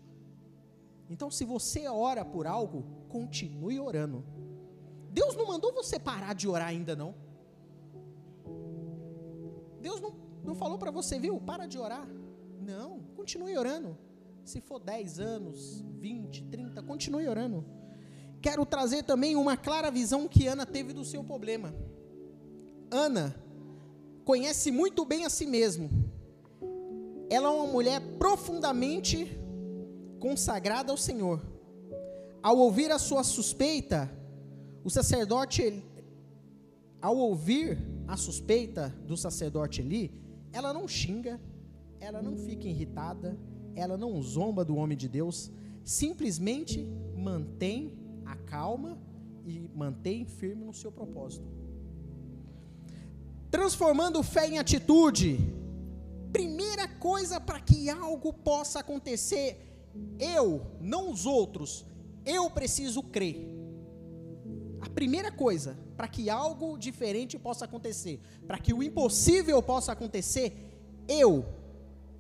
Então, 1.09 1.31
se 1.31 1.45
você 1.45 1.87
ora 1.89 2.25
por 2.25 2.47
algo, 2.47 2.85
continue 3.09 3.79
orando. 3.81 4.25
Deus 5.15 5.35
não 5.35 5.47
mandou 5.47 5.73
você 5.73 5.99
parar 5.99 6.35
de 6.35 6.47
orar 6.47 6.69
ainda, 6.69 6.95
não. 6.95 7.15
Deus 9.81 9.99
não, 10.01 10.15
não 10.43 10.55
falou 10.55 10.77
para 10.77 10.91
você, 10.91 11.19
viu? 11.19 11.41
Para 11.41 11.67
de 11.67 11.79
orar. 11.79 12.07
Não, 12.61 13.01
continue 13.17 13.57
orando. 13.57 13.97
Se 14.45 14.61
for 14.61 14.79
10 14.79 15.21
anos, 15.21 15.83
20, 15.99 16.45
30, 16.51 16.83
continue 16.83 17.27
orando 17.27 17.65
quero 18.45 18.67
trazer 18.67 19.05
também 19.05 19.37
uma 19.37 19.57
clara 19.57 19.91
visão 19.91 20.29
que 20.29 20.47
Ana 20.47 20.67
teve 20.67 20.93
do 20.93 21.03
seu 21.03 21.25
problema. 21.25 21.75
Ana 22.91 23.35
conhece 24.23 24.71
muito 24.71 25.03
bem 25.07 25.25
a 25.25 25.31
si 25.31 25.47
mesma. 25.47 25.89
Ela 27.31 27.49
é 27.49 27.51
uma 27.51 27.67
mulher 27.67 28.03
profundamente 28.19 29.41
consagrada 30.21 30.93
ao 30.93 30.99
Senhor. 30.99 31.41
Ao 32.43 32.59
ouvir 32.59 32.93
a 32.93 32.99
sua 32.99 33.25
suspeita, 33.25 34.11
o 34.85 34.91
sacerdote, 34.91 35.83
ao 37.01 37.17
ouvir 37.17 37.79
a 38.07 38.19
suspeita 38.19 38.95
do 39.07 39.17
sacerdote 39.17 39.81
Eli, 39.81 40.13
ela 40.53 40.75
não 40.75 40.87
xinga, 40.87 41.41
ela 41.99 42.21
não 42.21 42.37
fica 42.37 42.69
irritada, 42.69 43.37
ela 43.75 43.97
não 43.97 44.21
zomba 44.23 44.63
do 44.63 44.77
homem 44.77 44.97
de 44.97 45.09
Deus, 45.09 45.51
simplesmente 45.83 46.87
mantém 47.17 47.99
acalma 48.27 48.99
e 49.47 49.71
mantém 49.75 50.27
firme 50.27 50.67
no 50.67 50.75
seu 50.75 50.93
propósito. 50.93 51.47
Transformando 53.51 54.23
fé 54.23 54.49
em 54.49 54.59
atitude. 54.59 55.39
Primeira 56.33 56.89
coisa 56.89 57.41
para 57.41 57.61
que 57.61 57.89
algo 57.89 58.33
possa 58.33 58.81
acontecer, 58.81 59.89
eu, 60.19 60.67
não 60.81 61.11
os 61.13 61.25
outros, 61.25 61.87
eu 62.27 62.51
preciso 62.51 63.03
crer. 63.03 63.54
A 64.85 64.91
primeira 64.91 65.33
coisa 65.33 65.79
para 65.97 66.07
que 66.07 66.29
algo 66.29 66.77
diferente 66.77 67.39
possa 67.39 67.65
acontecer, 67.65 68.21
para 68.47 68.59
que 68.59 68.75
o 68.75 68.83
impossível 68.83 69.63
possa 69.63 69.93
acontecer, 69.93 70.53
eu, 71.09 71.47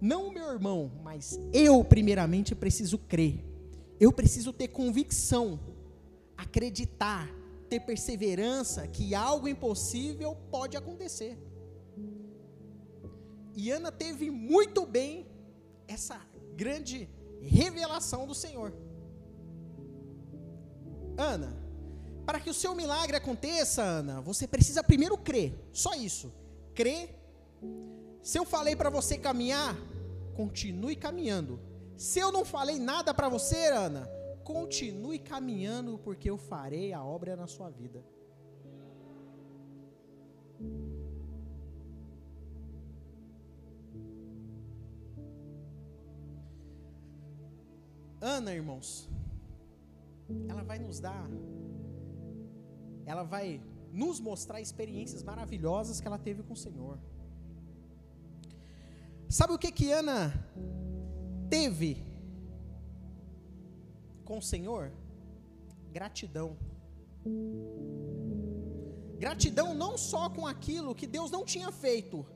não 0.00 0.28
o 0.28 0.32
meu 0.32 0.50
irmão, 0.50 0.90
mas 1.02 1.38
eu 1.52 1.84
primeiramente 1.84 2.54
preciso 2.54 2.96
crer. 2.96 3.44
Eu 4.00 4.10
preciso 4.10 4.50
ter 4.50 4.68
convicção 4.68 5.60
acreditar, 6.38 7.28
ter 7.68 7.80
perseverança 7.80 8.88
que 8.88 9.14
algo 9.14 9.46
impossível 9.46 10.34
pode 10.50 10.74
acontecer. 10.74 11.38
E 13.54 13.70
Ana 13.70 13.92
teve 13.92 14.30
muito 14.30 14.86
bem 14.86 15.26
essa 15.86 16.18
grande 16.56 17.10
revelação 17.42 18.26
do 18.26 18.34
Senhor. 18.34 18.72
Ana, 21.18 21.63
para 22.24 22.40
que 22.40 22.50
o 22.50 22.54
seu 22.54 22.74
milagre 22.74 23.16
aconteça, 23.16 23.82
Ana, 23.82 24.20
você 24.20 24.46
precisa 24.46 24.82
primeiro 24.82 25.16
crer. 25.18 25.54
Só 25.72 25.94
isso. 25.94 26.32
Crer. 26.74 27.14
Se 28.22 28.38
eu 28.38 28.44
falei 28.44 28.74
para 28.74 28.88
você 28.88 29.18
caminhar, 29.18 29.76
continue 30.34 30.96
caminhando. 30.96 31.60
Se 31.96 32.18
eu 32.18 32.32
não 32.32 32.44
falei 32.44 32.78
nada 32.78 33.12
para 33.12 33.28
você, 33.28 33.68
Ana, 33.68 34.08
continue 34.42 35.18
caminhando, 35.18 35.98
porque 35.98 36.28
eu 36.30 36.38
farei 36.38 36.92
a 36.92 37.04
obra 37.04 37.36
na 37.36 37.46
sua 37.46 37.70
vida. 37.70 38.02
Ana, 48.20 48.54
irmãos, 48.54 49.06
ela 50.48 50.62
vai 50.62 50.78
nos 50.78 50.98
dar 50.98 51.28
ela 53.06 53.22
vai 53.22 53.60
nos 53.92 54.18
mostrar 54.18 54.60
experiências 54.60 55.22
maravilhosas 55.22 56.00
que 56.00 56.06
ela 56.06 56.18
teve 56.18 56.42
com 56.42 56.54
o 56.54 56.56
Senhor. 56.56 56.98
Sabe 59.28 59.52
o 59.52 59.58
que 59.58 59.70
que 59.70 59.90
Ana 59.90 60.32
teve 61.48 62.04
com 64.24 64.38
o 64.38 64.42
Senhor? 64.42 64.92
Gratidão. 65.92 66.56
Gratidão 69.18 69.74
não 69.74 69.96
só 69.96 70.28
com 70.28 70.46
aquilo 70.46 70.94
que 70.94 71.06
Deus 71.06 71.30
não 71.30 71.44
tinha 71.44 71.70
feito, 71.70 72.26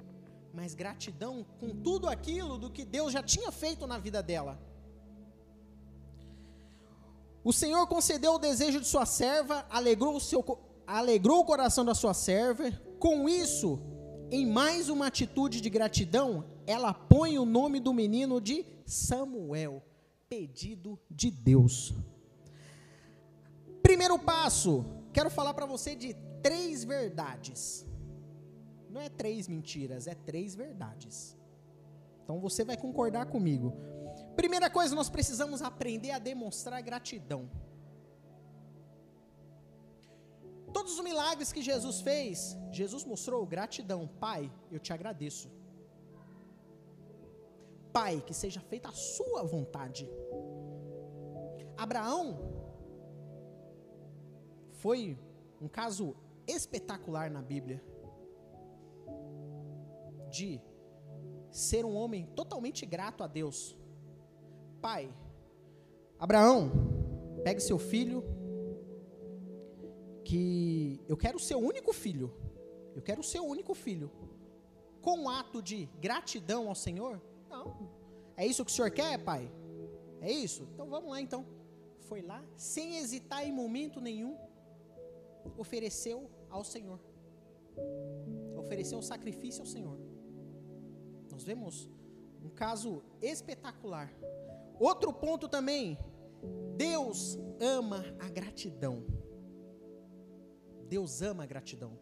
mas 0.52 0.74
gratidão 0.74 1.44
com 1.60 1.70
tudo 1.70 2.08
aquilo 2.08 2.56
do 2.56 2.70
que 2.70 2.84
Deus 2.84 3.12
já 3.12 3.22
tinha 3.22 3.50
feito 3.50 3.86
na 3.86 3.98
vida 3.98 4.22
dela. 4.22 4.58
O 7.48 7.52
Senhor 7.52 7.86
concedeu 7.86 8.34
o 8.34 8.38
desejo 8.38 8.78
de 8.78 8.86
sua 8.86 9.06
serva, 9.06 9.64
alegrou 9.70 10.14
o, 10.16 10.20
seu, 10.20 10.44
alegrou 10.86 11.40
o 11.40 11.44
coração 11.46 11.82
da 11.82 11.94
sua 11.94 12.12
serva. 12.12 12.70
Com 13.00 13.26
isso, 13.26 13.80
em 14.30 14.44
mais 14.46 14.90
uma 14.90 15.06
atitude 15.06 15.62
de 15.62 15.70
gratidão, 15.70 16.44
ela 16.66 16.92
põe 16.92 17.38
o 17.38 17.46
nome 17.46 17.80
do 17.80 17.94
menino 17.94 18.38
de 18.38 18.66
Samuel, 18.84 19.82
pedido 20.28 20.98
de 21.10 21.30
Deus. 21.30 21.94
Primeiro 23.82 24.18
passo, 24.18 24.84
quero 25.10 25.30
falar 25.30 25.54
para 25.54 25.64
você 25.64 25.96
de 25.96 26.14
três 26.42 26.84
verdades. 26.84 27.86
Não 28.90 29.00
é 29.00 29.08
três 29.08 29.48
mentiras, 29.48 30.06
é 30.06 30.14
três 30.14 30.54
verdades. 30.54 31.34
Então 32.22 32.40
você 32.40 32.62
vai 32.62 32.76
concordar 32.76 33.24
comigo. 33.24 33.72
Primeira 34.40 34.70
coisa, 34.70 34.94
nós 34.94 35.10
precisamos 35.10 35.60
aprender 35.62 36.12
a 36.12 36.18
demonstrar 36.20 36.80
gratidão. 36.80 37.50
Todos 40.72 40.92
os 40.96 41.02
milagres 41.02 41.52
que 41.52 41.60
Jesus 41.60 42.00
fez, 42.08 42.56
Jesus 42.70 43.04
mostrou 43.04 43.44
gratidão. 43.44 44.06
Pai, 44.06 44.42
eu 44.70 44.78
te 44.78 44.92
agradeço. 44.92 45.50
Pai, 47.92 48.22
que 48.24 48.32
seja 48.32 48.60
feita 48.60 48.88
a 48.90 48.92
sua 48.92 49.42
vontade. 49.42 50.08
Abraão 51.76 52.26
foi 54.84 55.18
um 55.60 55.66
caso 55.66 56.14
espetacular 56.46 57.28
na 57.28 57.42
Bíblia 57.42 57.82
de 60.30 60.60
ser 61.50 61.84
um 61.84 61.96
homem 61.96 62.24
totalmente 62.36 62.86
grato 62.86 63.24
a 63.24 63.26
Deus. 63.26 63.76
Pai, 64.80 65.12
Abraão, 66.18 66.70
pegue 67.42 67.60
seu 67.60 67.78
filho, 67.78 68.24
que 70.24 71.00
eu 71.08 71.16
quero 71.16 71.38
o 71.38 71.58
único 71.58 71.92
filho, 71.92 72.32
eu 72.94 73.02
quero 73.02 73.20
o 73.22 73.44
único 73.44 73.74
filho, 73.74 74.10
com 75.00 75.18
um 75.20 75.28
ato 75.28 75.62
de 75.62 75.86
gratidão 76.00 76.68
ao 76.68 76.74
Senhor? 76.74 77.20
Não, 77.48 77.90
é 78.36 78.46
isso 78.46 78.64
que 78.64 78.70
o 78.70 78.74
Senhor 78.74 78.90
quer, 78.90 79.18
pai? 79.18 79.50
É 80.20 80.30
isso? 80.30 80.68
Então 80.74 80.88
vamos 80.88 81.10
lá 81.10 81.20
então. 81.20 81.46
Foi 82.00 82.22
lá, 82.22 82.44
sem 82.56 82.96
hesitar 82.98 83.44
em 83.44 83.52
momento 83.52 84.00
nenhum, 84.00 84.36
ofereceu 85.56 86.30
ao 86.48 86.64
Senhor. 86.64 87.00
Ofereceu 88.56 88.98
o 88.98 89.02
sacrifício 89.02 89.62
ao 89.62 89.66
Senhor. 89.66 89.98
Nós 91.30 91.44
vemos 91.44 91.90
um 92.42 92.48
caso 92.48 93.02
espetacular. 93.20 94.12
Outro 94.78 95.12
ponto 95.12 95.48
também, 95.48 95.98
Deus 96.76 97.38
ama 97.60 98.04
a 98.20 98.28
gratidão. 98.28 99.04
Deus 100.88 101.20
ama 101.22 101.42
a 101.42 101.46
gratidão. 101.46 101.98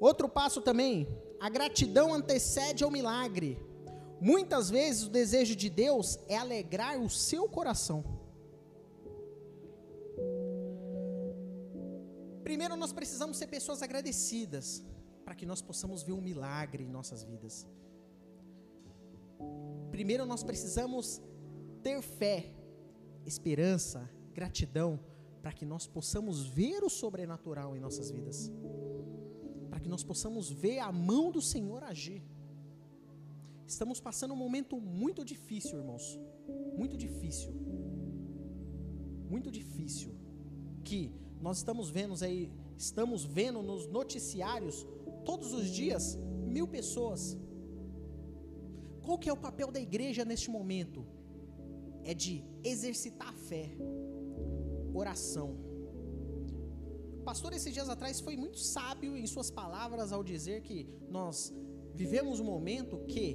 Outro 0.00 0.28
passo 0.28 0.60
também, 0.60 1.06
a 1.40 1.48
gratidão 1.48 2.14
antecede 2.14 2.82
ao 2.84 2.90
milagre. 2.90 3.58
Muitas 4.20 4.70
vezes 4.70 5.04
o 5.04 5.10
desejo 5.10 5.54
de 5.54 5.68
Deus 5.68 6.18
é 6.28 6.36
alegrar 6.36 7.00
o 7.00 7.08
seu 7.08 7.48
coração. 7.48 8.04
Primeiro, 12.42 12.76
nós 12.76 12.92
precisamos 12.92 13.36
ser 13.36 13.46
pessoas 13.46 13.82
agradecidas, 13.82 14.82
para 15.24 15.34
que 15.34 15.44
nós 15.44 15.60
possamos 15.60 16.02
ver 16.02 16.12
um 16.12 16.20
milagre 16.20 16.82
em 16.82 16.88
nossas 16.88 17.22
vidas. 17.22 17.66
Primeiro, 19.90 20.24
nós 20.24 20.42
precisamos 20.42 21.20
ter 21.88 22.02
fé, 22.02 22.52
esperança, 23.24 24.10
gratidão, 24.34 25.00
para 25.40 25.52
que 25.54 25.64
nós 25.64 25.86
possamos 25.86 26.44
ver 26.44 26.84
o 26.84 26.90
sobrenatural 26.90 27.74
em 27.74 27.80
nossas 27.80 28.10
vidas, 28.10 28.52
para 29.70 29.80
que 29.80 29.88
nós 29.88 30.04
possamos 30.04 30.50
ver 30.50 30.80
a 30.80 30.92
mão 30.92 31.30
do 31.30 31.40
Senhor 31.40 31.82
agir. 31.82 32.22
Estamos 33.66 34.00
passando 34.00 34.34
um 34.34 34.36
momento 34.36 34.78
muito 34.78 35.24
difícil, 35.24 35.78
irmãos, 35.78 36.20
muito 36.76 36.94
difícil, 36.94 37.52
muito 39.30 39.50
difícil, 39.50 40.14
que 40.84 41.10
nós 41.40 41.56
estamos 41.56 41.88
vendo 41.88 42.22
aí, 42.22 42.52
estamos 42.76 43.24
vendo 43.24 43.62
nos 43.62 43.86
noticiários 43.86 44.86
todos 45.24 45.54
os 45.54 45.66
dias 45.70 46.18
mil 46.56 46.68
pessoas. 46.68 47.38
Qual 49.02 49.16
que 49.16 49.30
é 49.30 49.32
o 49.32 49.44
papel 49.48 49.70
da 49.72 49.80
igreja 49.80 50.22
neste 50.22 50.50
momento? 50.50 51.17
É 52.10 52.14
de 52.14 52.34
exercitar 52.64 53.28
a 53.28 53.38
fé, 53.48 53.66
oração. 54.94 55.48
O 57.20 57.22
pastor 57.22 57.52
esses 57.52 57.72
dias 57.76 57.90
atrás 57.94 58.18
foi 58.26 58.34
muito 58.34 58.58
sábio 58.58 59.14
em 59.14 59.26
suas 59.26 59.50
palavras 59.50 60.10
ao 60.10 60.24
dizer 60.24 60.62
que 60.62 60.78
nós 61.10 61.52
vivemos 61.94 62.40
um 62.40 62.46
momento 62.54 63.04
que 63.14 63.26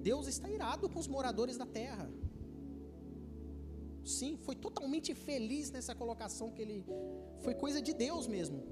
Deus 0.00 0.28
está 0.28 0.48
irado 0.48 0.88
com 0.88 1.00
os 1.00 1.08
moradores 1.08 1.56
da 1.56 1.66
terra. 1.66 2.08
Sim, 4.04 4.36
foi 4.46 4.54
totalmente 4.54 5.12
feliz 5.12 5.72
nessa 5.72 5.92
colocação 5.92 6.52
que 6.52 6.62
ele 6.62 6.84
foi 7.40 7.54
coisa 7.64 7.82
de 7.82 7.92
Deus 7.92 8.28
mesmo. 8.28 8.62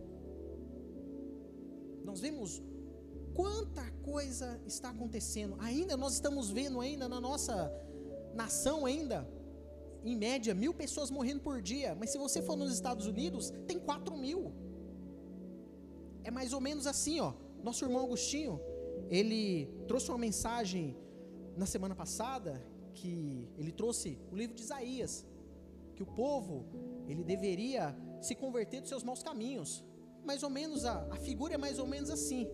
Nós 2.04 2.20
vemos 2.20 2.62
quanta 3.34 3.90
coisa 4.12 4.62
está 4.64 4.90
acontecendo. 4.90 5.56
Ainda 5.58 5.96
nós 5.96 6.12
estamos 6.12 6.48
vendo 6.48 6.80
ainda 6.80 7.08
na 7.08 7.20
nossa 7.20 7.56
nação 8.34 8.86
ainda 8.86 9.28
em 10.04 10.16
média, 10.16 10.54
mil 10.54 10.74
pessoas 10.74 11.10
morrendo 11.10 11.40
por 11.40 11.60
dia. 11.60 11.94
Mas 11.98 12.10
se 12.10 12.18
você 12.18 12.42
for 12.42 12.56
nos 12.56 12.72
Estados 12.72 13.06
Unidos, 13.06 13.52
tem 13.66 13.78
quatro 13.78 14.16
mil. 14.16 14.52
É 16.24 16.30
mais 16.30 16.52
ou 16.52 16.60
menos 16.60 16.86
assim, 16.86 17.20
ó. 17.20 17.32
Nosso 17.62 17.84
irmão 17.84 18.04
Agostinho, 18.04 18.60
ele 19.08 19.68
trouxe 19.86 20.08
uma 20.10 20.18
mensagem 20.18 20.96
na 21.56 21.66
semana 21.66 21.94
passada 21.94 22.64
que 22.94 23.48
ele 23.56 23.72
trouxe 23.72 24.18
o 24.30 24.36
livro 24.36 24.54
de 24.54 24.62
Isaías, 24.62 25.24
que 25.94 26.02
o 26.02 26.06
povo 26.06 26.64
ele 27.08 27.22
deveria 27.22 27.96
se 28.20 28.34
converter 28.34 28.80
dos 28.80 28.88
seus 28.88 29.02
maus 29.02 29.22
caminhos. 29.22 29.84
Mais 30.24 30.42
ou 30.42 30.50
menos 30.50 30.84
a, 30.84 31.06
a 31.10 31.16
figura 31.16 31.54
é 31.54 31.58
mais 31.58 31.78
ou 31.78 31.86
menos 31.86 32.10
assim. 32.10 32.48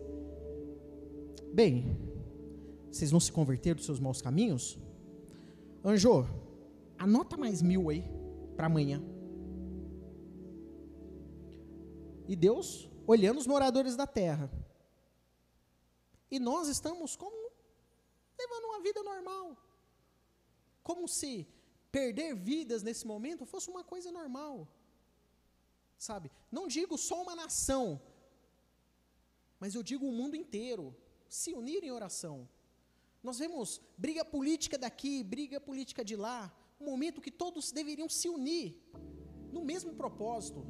Bem, 1.53 1.97
vocês 2.91 3.11
vão 3.11 3.19
se 3.19 3.31
converter 3.31 3.75
dos 3.75 3.85
seus 3.85 3.99
maus 3.99 4.21
caminhos? 4.21 4.77
Anjo, 5.83 6.25
Anota 6.99 7.37
mais 7.37 7.61
mil 7.61 7.89
aí 7.89 8.03
para 8.55 8.67
amanhã. 8.67 9.01
E 12.27 12.35
Deus 12.35 12.89
olhando 13.07 13.39
os 13.39 13.47
moradores 13.47 13.95
da 13.95 14.05
terra. 14.05 14.51
E 16.29 16.37
nós 16.39 16.67
estamos 16.67 17.15
como 17.15 17.51
levando 18.37 18.65
uma 18.65 18.81
vida 18.81 19.01
normal. 19.01 19.57
Como 20.83 21.07
se 21.07 21.47
perder 21.91 22.35
vidas 22.35 22.83
nesse 22.83 23.07
momento 23.07 23.45
fosse 23.45 23.69
uma 23.69 23.83
coisa 23.83 24.11
normal. 24.11 24.67
Sabe? 25.97 26.29
Não 26.51 26.67
digo 26.67 26.97
só 26.97 27.21
uma 27.23 27.35
nação, 27.35 28.01
mas 29.59 29.73
eu 29.73 29.81
digo 29.81 30.05
o 30.05 30.11
mundo 30.19 30.35
inteiro 30.35 30.95
se 31.27 31.53
unir 31.53 31.83
em 31.83 31.91
oração. 31.91 32.47
Nós 33.23 33.39
vemos 33.39 33.81
briga 33.97 34.23
política 34.23 34.77
daqui, 34.77 35.23
briga 35.23 35.59
política 35.59 36.03
de 36.05 36.15
lá, 36.15 36.53
um 36.79 36.85
momento 36.85 37.21
que 37.21 37.31
todos 37.31 37.71
deveriam 37.71 38.07
se 38.07 38.29
unir 38.29 38.81
no 39.51 39.61
mesmo 39.63 39.93
propósito. 39.93 40.65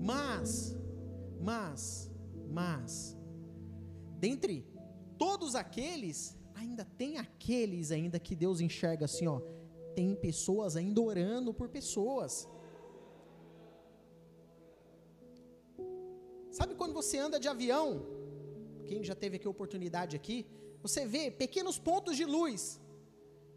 Mas, 0.00 0.76
mas, 1.40 2.10
mas, 2.50 3.16
dentre 4.18 4.66
todos 5.16 5.54
aqueles, 5.54 6.36
ainda 6.54 6.84
tem 6.84 7.18
aqueles 7.18 7.92
ainda 7.92 8.18
que 8.18 8.34
Deus 8.34 8.60
enxerga 8.60 9.04
assim, 9.04 9.26
ó, 9.28 9.40
tem 9.94 10.14
pessoas 10.16 10.76
ainda 10.76 11.00
orando 11.00 11.54
por 11.54 11.68
pessoas. 11.68 12.48
Sabe 16.50 16.74
quando 16.74 16.92
você 16.92 17.18
anda 17.18 17.38
de 17.38 17.48
avião? 17.48 18.04
Quem 18.86 19.04
já 19.04 19.14
teve 19.14 19.36
aqui 19.36 19.46
a 19.46 19.50
oportunidade 19.50 20.16
aqui, 20.16 20.46
você 20.82 21.06
vê 21.06 21.30
pequenos 21.30 21.78
pontos 21.78 22.16
de 22.16 22.24
luz 22.24 22.80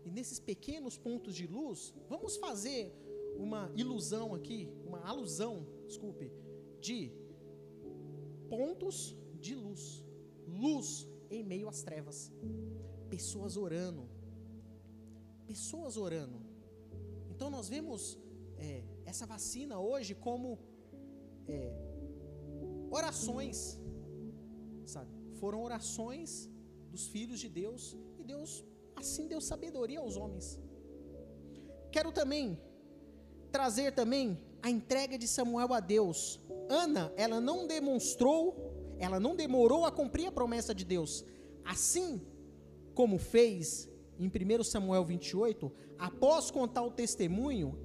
E 0.06 0.12
nesses 0.12 0.40
pequenos 0.40 0.98
pontos 0.98 1.36
de 1.36 1.48
luz, 1.48 1.94
vamos 2.08 2.38
fazer 2.38 2.94
uma 3.38 3.72
ilusão 3.76 4.34
aqui, 4.34 4.70
uma 4.86 5.00
alusão, 5.00 5.66
desculpe, 5.88 6.32
de 6.80 7.12
pontos 8.50 9.16
de 9.40 9.56
luz. 9.56 10.04
Luz 10.48 11.08
em 11.30 11.44
meio 11.44 11.68
às 11.68 11.82
trevas. 11.82 12.32
Pessoas 13.10 13.58
orando. 13.58 14.08
Pessoas 15.48 15.98
orando. 15.98 16.40
Então 17.32 17.50
nós 17.50 17.68
vemos 17.68 18.18
é, 18.58 18.84
essa 19.06 19.26
vacina 19.26 19.80
hoje 19.80 20.14
como 20.16 20.60
é, 21.48 21.74
orações, 22.90 23.80
sabe? 24.86 25.12
Foram 25.40 25.62
orações 25.64 26.50
dos 26.92 27.08
filhos 27.08 27.40
de 27.40 27.50
Deus 27.50 27.98
e 28.18 28.24
Deus 28.24 28.64
assim 28.96 29.28
deu 29.28 29.42
sabedoria 29.42 30.00
aos 30.00 30.16
homens. 30.18 30.60
Quero 31.92 32.12
também 32.12 32.60
trazer 33.52 33.94
também 33.94 34.38
a 34.62 34.70
entrega 34.70 35.18
de 35.18 35.28
Samuel 35.28 35.74
a 35.74 35.80
Deus. 35.80 36.42
Ana, 36.70 37.14
ela 37.16 37.40
não 37.40 37.68
demonstrou, 37.68 38.96
ela 39.00 39.20
não 39.20 39.36
demorou 39.36 39.86
a 39.86 39.92
cumprir 39.92 40.28
a 40.28 40.32
promessa 40.32 40.74
de 40.74 40.84
Deus. 40.84 41.24
Assim 41.64 42.22
como 42.94 43.18
fez 43.18 43.90
em 44.18 44.28
1 44.28 44.64
Samuel 44.64 45.06
28, 45.06 45.72
após 45.98 46.50
contar 46.52 46.84
o 46.84 46.92
testemunho, 46.92 47.78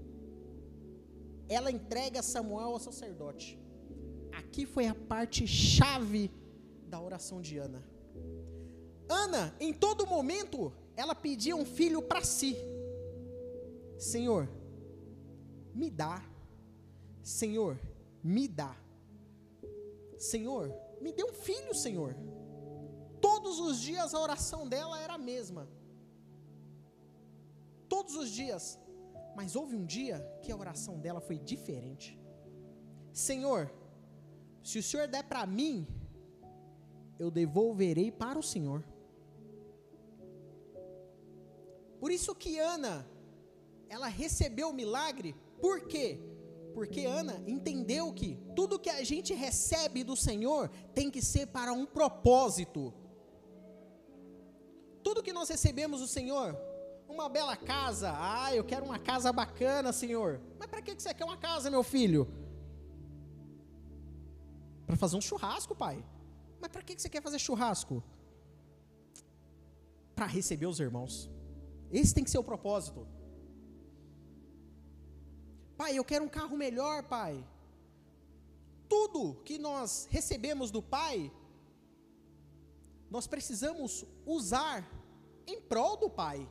ela 1.49 1.71
entrega 1.71 2.23
Samuel 2.23 2.69
ao 2.69 2.79
sacerdote. 2.79 3.59
Aqui 4.33 4.65
foi 4.65 4.87
a 4.87 4.95
parte 4.95 5.47
chave 5.47 6.31
da 6.87 7.01
oração 7.01 7.41
de 7.41 7.59
Ana. 7.59 7.85
Ana, 9.09 9.55
em 9.59 9.73
todo 9.73 10.07
momento, 10.07 10.73
ela 10.97 11.15
pedia 11.15 11.57
um 11.57 11.65
filho 11.65 12.03
para 12.03 12.23
si. 12.23 12.57
Senhor, 13.99 14.49
me 15.75 15.91
dá. 15.91 16.23
Senhor, 17.23 17.79
me 18.23 18.49
dá. 18.49 18.77
Senhor, 20.19 20.75
me 21.01 21.13
dê 21.13 21.25
um 21.25 21.33
filho, 21.33 21.75
Senhor. 21.75 22.17
Todos 23.21 23.59
os 23.59 23.81
dias 23.81 24.15
a 24.15 24.21
oração 24.21 24.69
dela 24.69 25.01
era 25.01 25.15
a 25.15 25.19
mesma. 25.19 25.69
Todos 27.89 28.15
os 28.15 28.31
dias. 28.31 28.79
Mas 29.35 29.55
houve 29.55 29.77
um 29.77 29.85
dia 29.85 30.19
que 30.43 30.51
a 30.51 30.57
oração 30.57 30.99
dela 30.99 31.21
foi 31.21 31.39
diferente. 31.39 32.19
Senhor, 33.13 33.73
se 34.63 34.79
o 34.79 34.83
Senhor 34.83 35.07
der 35.09 35.25
para 35.25 35.47
mim, 35.47 35.87
eu 37.19 37.31
devolverei 37.31 38.11
para 38.11 38.39
o 38.39 38.43
Senhor. 38.43 38.85
Por 42.01 42.11
isso 42.11 42.35
que 42.35 42.59
Ana, 42.59 43.07
ela 43.89 44.09
recebeu 44.09 44.71
o 44.71 44.73
milagre, 44.73 45.37
por 45.61 45.87
quê? 45.87 46.19
Porque 46.73 47.05
Ana 47.05 47.43
entendeu 47.47 48.13
que 48.13 48.39
tudo 48.57 48.79
que 48.79 48.89
a 48.89 49.05
gente 49.05 49.35
recebe 49.35 50.03
do 50.03 50.17
Senhor 50.17 50.71
tem 50.95 51.11
que 51.11 51.21
ser 51.21 51.47
para 51.49 51.73
um 51.73 51.85
propósito. 51.85 52.95
Tudo 55.03 55.23
que 55.23 55.33
nós 55.33 55.49
recebemos 55.49 56.01
do 56.01 56.07
Senhor, 56.07 56.57
uma 57.09 57.29
bela 57.29 57.57
casa, 57.57 58.15
ah, 58.17 58.55
eu 58.55 58.65
quero 58.65 58.85
uma 58.85 58.99
casa 58.99 59.33
bacana, 59.33 59.93
Senhor. 59.93 60.41
Mas 60.59 60.69
para 60.69 60.81
que 60.81 60.95
você 60.95 61.13
quer 61.13 61.25
uma 61.25 61.37
casa, 61.37 61.71
meu 61.71 61.83
filho? 61.83 62.29
Para 64.87 64.97
fazer 64.97 65.17
um 65.17 65.21
churrasco, 65.21 65.75
pai. 65.75 66.05
Mas 66.61 66.71
para 66.71 66.83
que 66.83 66.99
você 66.99 67.09
quer 67.09 67.23
fazer 67.23 67.39
churrasco? 67.39 68.03
Para 70.15 70.27
receber 70.27 70.67
os 70.67 70.81
irmãos. 70.81 71.31
Esse 71.91 72.15
tem 72.15 72.25
que 72.25 72.31
ser 72.31 72.39
o 72.39 72.45
propósito. 72.45 73.07
Pai, 75.77 75.93
eu 75.99 76.05
quero 76.05 76.25
um 76.25 76.29
carro 76.29 76.57
melhor, 76.57 77.03
pai. 77.05 77.35
Tudo 78.89 79.37
que 79.47 79.57
nós 79.59 80.07
recebemos 80.11 80.71
do 80.71 80.83
Pai, 80.83 81.33
nós 83.11 83.27
precisamos 83.27 84.05
usar 84.27 84.77
em 85.47 85.61
prol 85.61 85.97
do 85.97 86.11
Pai. 86.11 86.49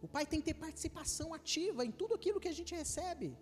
O 0.00 0.08
Pai 0.08 0.24
tem 0.24 0.40
que 0.40 0.46
ter 0.46 0.54
participação 0.54 1.34
ativa 1.34 1.84
em 1.84 1.90
tudo 1.90 2.14
aquilo 2.14 2.40
que 2.40 2.48
a 2.48 2.56
gente 2.58 2.74
recebe. 2.74 3.36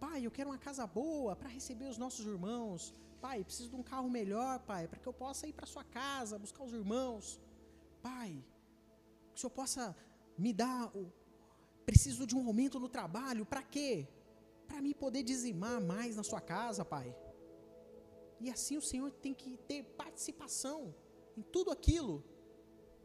Pai, 0.00 0.26
eu 0.26 0.30
quero 0.30 0.50
uma 0.50 0.58
casa 0.58 0.86
boa 0.86 1.36
para 1.36 1.48
receber 1.48 1.88
os 1.88 1.96
nossos 1.96 2.26
irmãos. 2.26 2.92
Pai, 3.20 3.44
preciso 3.44 3.70
de 3.70 3.76
um 3.76 3.82
carro 3.82 4.10
melhor, 4.10 4.58
Pai, 4.60 4.88
para 4.88 4.98
que 4.98 5.06
eu 5.06 5.12
possa 5.12 5.46
ir 5.46 5.52
para 5.52 5.66
sua 5.74 5.84
casa, 5.84 6.38
buscar 6.38 6.64
os 6.64 6.74
irmãos. 6.74 7.40
Pai, 8.06 8.30
que 9.30 9.36
o 9.36 9.40
Senhor 9.40 9.54
possa 9.60 9.96
me 10.36 10.52
dar 10.52 10.80
o. 10.94 11.10
Preciso 11.86 12.26
de 12.26 12.34
um 12.36 12.46
aumento 12.46 12.78
no 12.84 12.88
trabalho, 12.96 13.44
para 13.52 13.62
quê? 13.62 14.08
Para 14.68 14.80
mim 14.84 14.94
poder 15.04 15.22
dizimar 15.22 15.80
mais 15.92 16.16
na 16.16 16.22
sua 16.22 16.40
casa, 16.40 16.82
Pai. 16.84 17.14
E 18.40 18.50
assim 18.50 18.76
o 18.76 18.86
Senhor 18.90 19.10
tem 19.24 19.34
que 19.34 19.56
ter 19.70 19.82
participação 20.02 20.94
em 21.36 21.42
tudo 21.42 21.70
aquilo 21.70 22.22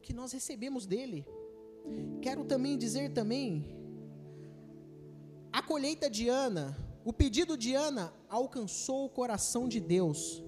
que 0.01 0.13
nós 0.13 0.31
recebemos 0.31 0.85
dele. 0.85 1.25
Quero 2.21 2.43
também 2.45 2.77
dizer 2.77 3.13
também 3.13 3.79
a 5.51 5.61
colheita 5.61 6.09
de 6.09 6.27
Ana, 6.27 6.77
o 7.03 7.11
pedido 7.11 7.57
de 7.57 7.73
Ana 7.73 8.13
alcançou 8.27 9.05
o 9.05 9.09
coração 9.09 9.67
de 9.67 9.79
Deus 9.79 10.43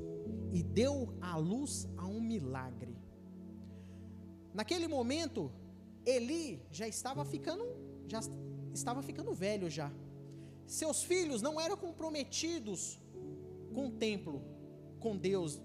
e 0.52 0.62
deu 0.62 1.14
à 1.22 1.36
luz 1.38 1.88
a 1.98 2.06
um 2.06 2.22
milagre. 2.22 2.90
Naquele 4.54 4.88
momento, 4.88 5.52
Eli 6.06 6.62
já 6.72 6.88
estava 6.88 7.24
ficando, 7.24 7.66
já 8.08 8.20
estava 8.74 9.02
ficando 9.02 9.34
velho 9.34 9.70
já. 9.70 9.92
Seus 10.66 11.04
filhos 11.04 11.42
não 11.42 11.60
eram 11.60 11.78
comprometidos 11.78 13.00
com 13.74 13.88
o 13.88 13.92
templo, 13.92 14.42
com 15.00 15.18
Deus. 15.18 15.62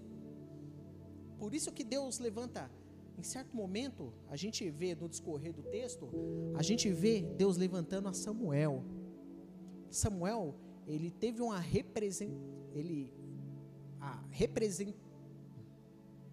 Por 1.37 1.53
isso 1.53 1.71
que 1.71 1.83
Deus 1.83 2.19
levanta, 2.19 2.69
em 3.17 3.23
certo 3.23 3.55
momento, 3.55 4.13
a 4.27 4.35
gente 4.35 4.69
vê 4.69 4.95
no 4.95 5.07
discorrer 5.07 5.53
do 5.53 5.63
texto, 5.63 6.09
a 6.55 6.61
gente 6.61 6.89
vê 6.91 7.21
Deus 7.21 7.57
levantando 7.57 8.07
a 8.07 8.13
Samuel. 8.13 8.83
Samuel, 9.89 10.55
ele 10.85 11.11
teve 11.11 11.41
uma 11.41 11.59
represent, 11.59 12.31
ele 12.73 13.13
a 13.99 14.23
represent 14.29 14.95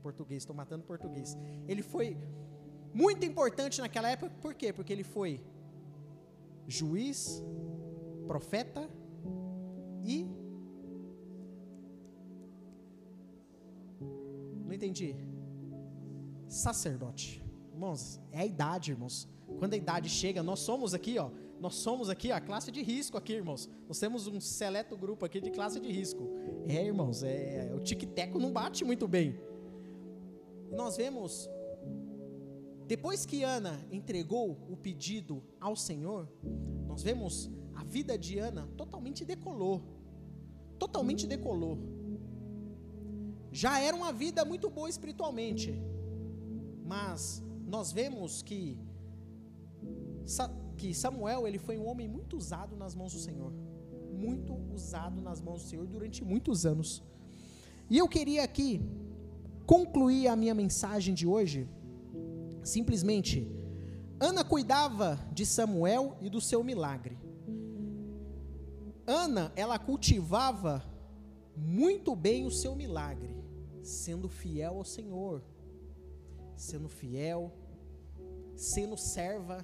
português, 0.06 0.42
estou 0.42 0.54
matando 0.62 0.84
português. 0.92 1.36
Ele 1.66 1.82
foi 1.82 2.08
muito 3.02 3.22
importante 3.30 3.80
naquela 3.84 4.08
época, 4.14 4.32
por 4.44 4.54
quê? 4.60 4.72
Porque 4.72 4.92
ele 4.92 5.06
foi 5.16 5.30
juiz, 6.78 7.42
profeta 8.26 8.82
e. 10.04 10.16
Não 14.66 14.72
entendi. 14.78 15.10
Sacerdote. 16.48 17.26
Irmãos, 17.72 18.20
é 18.30 18.40
a 18.40 18.46
idade, 18.46 18.92
irmãos. 18.92 19.16
Quando 19.58 19.74
a 19.74 19.76
idade 19.76 20.08
chega, 20.08 20.42
nós 20.42 20.60
somos 20.60 20.94
aqui, 20.94 21.18
ó. 21.18 21.30
Nós 21.60 21.76
somos 21.76 22.10
aqui 22.10 22.30
a 22.30 22.40
classe 22.40 22.70
de 22.70 22.82
risco 22.82 23.16
aqui, 23.16 23.32
irmãos. 23.32 23.70
Nós 23.88 23.98
temos 23.98 24.26
um 24.26 24.38
seleto 24.40 24.96
grupo 24.96 25.24
aqui 25.24 25.40
de 25.40 25.50
classe 25.50 25.80
de 25.80 25.90
risco. 25.90 26.28
É, 26.68 26.84
irmãos, 26.84 27.22
é, 27.22 27.72
o 27.74 27.80
tic-teco 27.80 28.38
não 28.38 28.52
bate 28.52 28.84
muito 28.84 29.08
bem. 29.08 29.38
Nós 30.74 30.96
vemos 30.96 31.48
depois 32.86 33.24
que 33.24 33.42
Ana 33.42 33.74
entregou 33.90 34.58
o 34.68 34.76
pedido 34.76 35.42
ao 35.58 35.74
Senhor, 35.74 36.28
nós 36.86 37.02
vemos 37.02 37.50
a 37.74 37.82
vida 37.82 38.18
de 38.18 38.38
Ana 38.38 38.68
totalmente 38.76 39.24
decolou. 39.24 39.82
Totalmente 40.78 41.26
decolou. 41.26 41.78
Já 43.50 43.80
era 43.80 43.96
uma 43.96 44.12
vida 44.12 44.44
muito 44.44 44.68
boa 44.68 44.88
espiritualmente, 44.88 45.72
mas 46.84 47.42
nós 47.66 47.92
vemos 47.92 48.42
que 48.42 48.78
que 50.76 50.92
Samuel 50.92 51.46
ele 51.46 51.58
foi 51.58 51.78
um 51.78 51.86
homem 51.86 52.08
muito 52.08 52.36
usado 52.36 52.74
nas 52.76 52.94
mãos 52.94 53.12
do 53.12 53.18
Senhor, 53.18 53.52
muito 54.12 54.52
usado 54.74 55.20
nas 55.20 55.40
mãos 55.40 55.62
do 55.62 55.68
Senhor 55.68 55.86
durante 55.86 56.24
muitos 56.24 56.66
anos. 56.66 57.02
E 57.88 57.96
eu 57.98 58.08
queria 58.08 58.42
aqui 58.42 58.82
concluir 59.66 60.28
a 60.28 60.36
minha 60.36 60.54
mensagem 60.54 61.14
de 61.14 61.26
hoje 61.26 61.68
Simplesmente, 62.64 63.46
Ana 64.18 64.42
cuidava 64.42 65.20
de 65.32 65.44
Samuel 65.44 66.16
e 66.22 66.30
do 66.30 66.40
seu 66.40 66.64
milagre. 66.64 67.18
Ana, 69.06 69.52
ela 69.54 69.78
cultivava 69.78 70.82
muito 71.54 72.16
bem 72.16 72.46
o 72.46 72.50
seu 72.50 72.74
milagre, 72.74 73.36
sendo 73.82 74.30
fiel 74.30 74.78
ao 74.78 74.84
Senhor, 74.84 75.42
sendo 76.56 76.88
fiel, 76.88 77.52
sendo 78.56 78.96
serva. 78.96 79.58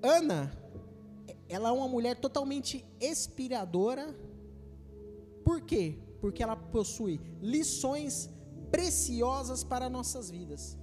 Ana, 0.00 0.52
ela 1.48 1.70
é 1.70 1.72
uma 1.72 1.88
mulher 1.88 2.20
totalmente 2.20 2.86
inspiradora. 3.00 4.14
Por 5.44 5.60
quê? 5.60 5.98
Porque 6.24 6.42
ela 6.42 6.56
possui 6.56 7.20
lições 7.42 8.30
preciosas 8.70 9.62
para 9.62 9.90
nossas 9.90 10.30
vidas. 10.30 10.78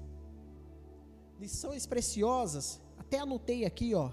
Lições 1.40 1.88
preciosas, 1.88 2.80
até 2.96 3.18
anotei 3.18 3.66
aqui, 3.66 3.96
ó. 3.96 4.12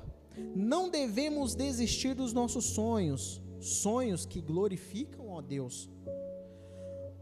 Não 0.57 0.89
devemos 0.89 1.55
desistir 1.55 2.15
dos 2.15 2.33
nossos 2.33 2.65
sonhos, 2.65 3.43
sonhos 3.61 4.25
que 4.25 4.41
glorificam 4.41 5.37
a 5.37 5.43
Deus. 5.43 5.91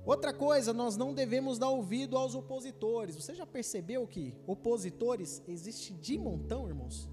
Outra 0.04 0.32
coisa, 0.32 0.72
nós 0.72 0.96
não 0.96 1.12
devemos 1.12 1.58
dar 1.58 1.70
ouvido 1.70 2.16
aos 2.16 2.36
opositores. 2.36 3.16
Você 3.16 3.34
já 3.34 3.44
percebeu 3.44 4.06
que 4.06 4.32
opositores 4.46 5.42
existem 5.48 5.96
de 5.96 6.16
montão, 6.16 6.68
irmãos? 6.68 7.10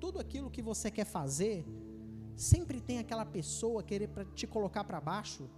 Tudo 0.00 0.18
aquilo 0.18 0.50
que 0.50 0.60
você 0.60 0.90
quer 0.90 1.06
fazer, 1.06 1.64
sempre 2.34 2.80
tem 2.80 2.98
aquela 2.98 3.24
pessoa 3.24 3.80
querer 3.80 4.10
te 4.34 4.44
colocar 4.44 4.82
para 4.82 5.00
baixo. 5.00 5.48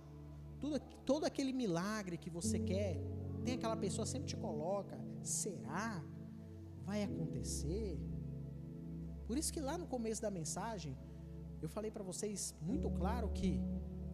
Tudo, 0.60 0.80
todo 1.04 1.24
aquele 1.24 1.52
milagre 1.52 2.16
que 2.16 2.30
você 2.30 2.58
quer, 2.58 3.00
tem 3.44 3.54
aquela 3.54 3.76
pessoa 3.76 4.06
sempre 4.06 4.28
te 4.28 4.36
coloca. 4.36 4.98
Será? 5.22 6.02
Vai 6.84 7.02
acontecer? 7.02 7.98
Por 9.26 9.36
isso 9.36 9.52
que 9.52 9.60
lá 9.60 9.76
no 9.76 9.86
começo 9.86 10.22
da 10.22 10.30
mensagem, 10.30 10.96
eu 11.60 11.68
falei 11.68 11.90
para 11.90 12.02
vocês 12.02 12.54
muito 12.60 12.88
claro 12.90 13.28
que 13.30 13.60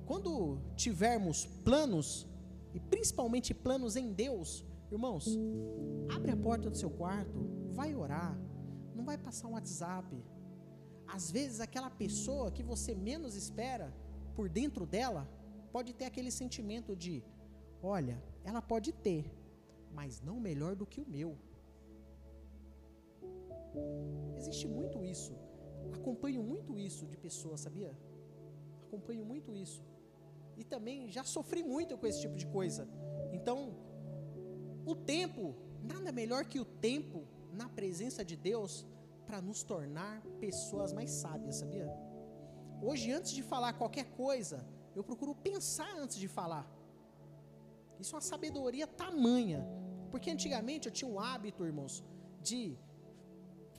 quando 0.07 0.59
tivermos 0.77 1.47
planos 1.47 2.27
e 2.75 2.81
principalmente 2.81 3.55
planos 3.55 3.97
em 3.97 4.13
Deus, 4.13 4.65
irmãos, 4.91 5.39
abre 6.15 6.31
a 6.33 6.37
porta 6.37 6.69
do 6.69 6.77
seu 6.77 6.91
quarto, 6.91 7.39
vai 7.73 7.95
orar, 7.95 8.37
não 8.95 9.05
vai 9.05 9.17
passar 9.17 9.49
um 9.49 9.53
WhatsApp. 9.53 10.09
Às 11.07 11.31
vezes 11.31 11.61
aquela 11.61 11.91
pessoa 11.91 12.51
que 12.51 12.63
você 12.63 12.95
menos 12.95 13.35
espera, 13.37 13.95
por 14.35 14.49
dentro 14.49 14.85
dela, 14.85 15.29
pode 15.75 15.93
ter 15.93 16.05
aquele 16.05 16.31
sentimento 16.31 16.95
de, 16.95 17.15
olha, 17.83 18.17
ela 18.45 18.63
pode 18.63 18.93
ter, 18.93 19.23
mas 19.99 20.21
não 20.21 20.39
melhor 20.39 20.77
do 20.77 20.87
que 20.87 21.01
o 21.01 21.09
meu. 21.17 21.37
Existe 24.37 24.69
muito 24.69 25.05
isso. 25.05 25.33
Acompanho 25.93 26.45
muito 26.45 26.79
isso 26.79 27.05
de 27.13 27.17
pessoas, 27.17 27.61
sabia? 27.67 27.93
Acompanho 28.87 29.25
muito 29.25 29.53
isso 29.65 29.83
e 30.57 30.63
também 30.63 31.11
já 31.11 31.25
sofri 31.25 31.65
muito 31.65 31.99
com 31.99 32.07
esse 32.07 32.21
tipo 32.21 32.37
de 32.37 32.47
coisa. 32.47 32.89
Então, 33.33 33.75
o 34.87 34.95
tempo, 34.95 35.57
nada 35.83 36.13
melhor 36.13 36.45
que 36.45 36.61
o 36.61 36.65
tempo 36.65 37.27
na 37.53 37.69
presença 37.69 38.25
de 38.25 38.37
Deus 38.37 38.87
para 39.27 39.43
nos 39.43 39.65
tornar 39.65 40.23
pessoas 40.39 40.93
mais 40.93 41.11
sábias, 41.11 41.57
sabia? 41.57 41.91
Hoje, 42.81 43.11
antes 43.11 43.33
de 43.33 43.43
falar 43.43 43.73
qualquer 43.73 44.07
coisa, 44.13 44.65
eu 44.95 45.05
procuro 45.05 45.35
pensar 45.35 45.93
antes 45.97 46.17
de 46.17 46.29
falar. 46.29 46.65
Isso 48.01 48.15
é 48.15 48.17
uma 48.17 48.29
sabedoria 48.33 48.87
tamanha. 48.87 49.61
Porque 50.11 50.31
antigamente 50.31 50.87
eu 50.89 50.93
tinha 50.93 51.11
um 51.11 51.19
hábito, 51.19 51.65
irmãos, 51.65 52.05
de 52.41 52.79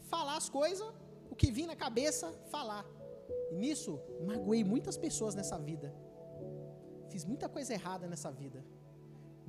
falar 0.10 0.36
as 0.36 0.50
coisas, 0.50 0.88
o 1.30 1.36
que 1.36 1.50
vinha 1.52 1.68
na 1.68 1.76
cabeça, 1.76 2.32
falar. 2.56 2.86
E 3.52 3.56
nisso, 3.56 4.00
magoei 4.26 4.64
muitas 4.64 4.98
pessoas 4.98 5.34
nessa 5.36 5.58
vida 5.58 5.90
fiz 7.16 7.24
muita 7.32 7.48
coisa 7.56 7.72
errada 7.78 8.06
nessa 8.12 8.30
vida. 8.40 8.60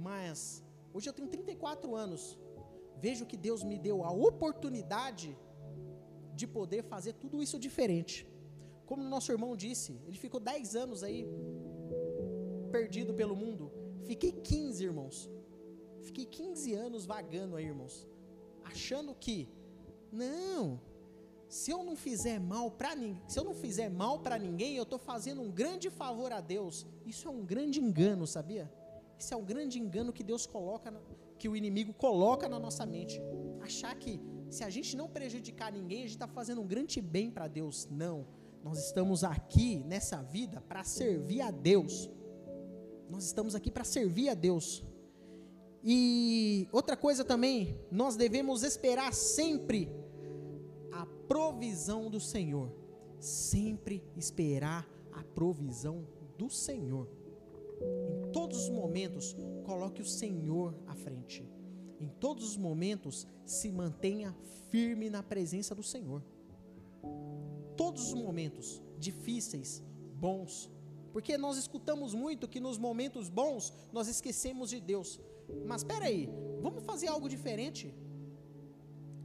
Mas 0.08 0.62
hoje 0.94 1.08
eu 1.08 1.14
tenho 1.16 1.28
34 1.28 1.96
anos. 2.04 2.22
Vejo 3.04 3.26
que 3.30 3.38
Deus 3.46 3.60
me 3.70 3.76
deu 3.86 3.96
a 4.04 4.12
oportunidade 4.28 5.28
de 6.40 6.46
poder 6.46 6.82
fazer 6.92 7.14
tudo 7.22 7.42
isso 7.44 7.58
diferente. 7.66 8.16
Como 8.88 9.10
nosso 9.14 9.32
irmão 9.34 9.56
disse, 9.64 9.92
ele 10.06 10.18
ficou 10.24 10.38
10 10.38 10.76
anos 10.84 11.02
aí 11.02 11.20
perdido 12.76 13.14
pelo 13.14 13.34
mundo. 13.34 13.72
Fiquei 14.04 14.32
15, 14.32 14.84
irmãos. 14.84 15.30
Fiquei 16.02 16.26
15 16.26 16.74
anos 16.74 17.06
vagando 17.06 17.56
aí, 17.56 17.66
irmãos. 17.66 18.06
Achando 18.64 19.14
que 19.14 19.48
não, 20.12 20.80
se 21.48 21.70
eu 21.70 21.82
não 21.82 21.96
fizer 21.96 22.38
mal 22.38 22.70
para 22.70 22.90
se 23.26 23.38
eu 23.38 23.44
não 23.44 23.54
fizer 23.54 23.88
mal 23.88 24.18
para 24.20 24.38
ninguém, 24.38 24.76
eu 24.76 24.82
estou 24.82 24.98
fazendo 24.98 25.40
um 25.42 25.50
grande 25.50 25.88
favor 25.90 26.32
a 26.32 26.40
Deus. 26.40 26.86
Isso 27.04 27.28
é 27.28 27.30
um 27.30 27.44
grande 27.44 27.80
engano, 27.80 28.26
sabia? 28.26 28.70
Isso 29.18 29.32
é 29.32 29.36
um 29.36 29.44
grande 29.44 29.78
engano 29.78 30.12
que 30.12 30.22
Deus 30.22 30.46
coloca, 30.46 30.92
que 31.38 31.48
o 31.48 31.56
inimigo 31.56 31.92
coloca 31.94 32.48
na 32.48 32.58
nossa 32.58 32.84
mente. 32.84 33.20
Achar 33.60 33.94
que 33.96 34.20
se 34.50 34.62
a 34.62 34.70
gente 34.70 34.96
não 34.96 35.08
prejudicar 35.08 35.72
ninguém, 35.72 36.00
a 36.00 36.02
gente 36.02 36.16
está 36.16 36.28
fazendo 36.28 36.60
um 36.60 36.66
grande 36.66 37.00
bem 37.00 37.30
para 37.30 37.48
Deus. 37.48 37.88
Não. 37.90 38.26
Nós 38.62 38.78
estamos 38.86 39.22
aqui 39.22 39.82
nessa 39.84 40.22
vida 40.22 40.60
para 40.60 40.82
servir 40.84 41.40
a 41.40 41.50
Deus. 41.50 42.10
Nós 43.08 43.24
estamos 43.24 43.54
aqui 43.54 43.70
para 43.70 43.84
servir 43.84 44.28
a 44.28 44.34
Deus. 44.34 44.84
E 45.82 46.68
outra 46.72 46.96
coisa 46.96 47.24
também, 47.24 47.78
nós 47.90 48.16
devemos 48.16 48.62
esperar 48.62 49.12
sempre 49.14 49.88
provisão 51.28 52.10
do 52.10 52.20
Senhor. 52.20 52.72
Sempre 53.18 54.02
esperar 54.16 54.88
a 55.12 55.22
provisão 55.22 56.06
do 56.38 56.48
Senhor. 56.48 57.08
Em 57.80 58.32
todos 58.32 58.64
os 58.64 58.70
momentos, 58.70 59.34
coloque 59.64 60.02
o 60.02 60.06
Senhor 60.06 60.74
à 60.86 60.94
frente. 60.94 61.48
Em 61.98 62.08
todos 62.08 62.50
os 62.50 62.56
momentos, 62.56 63.26
se 63.44 63.70
mantenha 63.70 64.36
firme 64.70 65.08
na 65.08 65.22
presença 65.22 65.74
do 65.74 65.82
Senhor. 65.82 66.22
Todos 67.76 68.08
os 68.08 68.14
momentos, 68.14 68.82
difíceis, 68.98 69.82
bons, 70.14 70.70
porque 71.16 71.38
nós 71.44 71.56
escutamos 71.64 72.12
muito 72.24 72.50
que 72.52 72.60
nos 72.66 72.76
momentos 72.86 73.26
bons 73.40 73.72
nós 73.96 74.06
esquecemos 74.14 74.68
de 74.74 74.80
Deus. 74.92 75.10
Mas 75.70 75.80
espera 75.82 76.04
aí, 76.10 76.22
vamos 76.66 76.84
fazer 76.90 77.08
algo 77.14 77.28
diferente? 77.36 77.86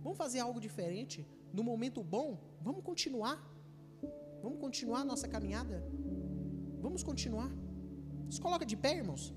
Vamos 0.04 0.18
fazer 0.24 0.40
algo 0.40 0.60
diferente? 0.68 1.20
no 1.54 1.64
momento 1.64 2.04
bom, 2.04 2.38
vamos 2.62 2.84
continuar. 2.84 3.38
Vamos 4.42 4.60
continuar 4.60 5.02
a 5.02 5.06
nossa 5.06 5.28
caminhada. 5.28 5.84
Vamos 6.82 7.04
continuar. 7.04 7.52
Se 8.30 8.42
coloca 8.42 8.66
de 8.66 8.76
pé, 8.76 8.98
irmãos. 8.98 9.34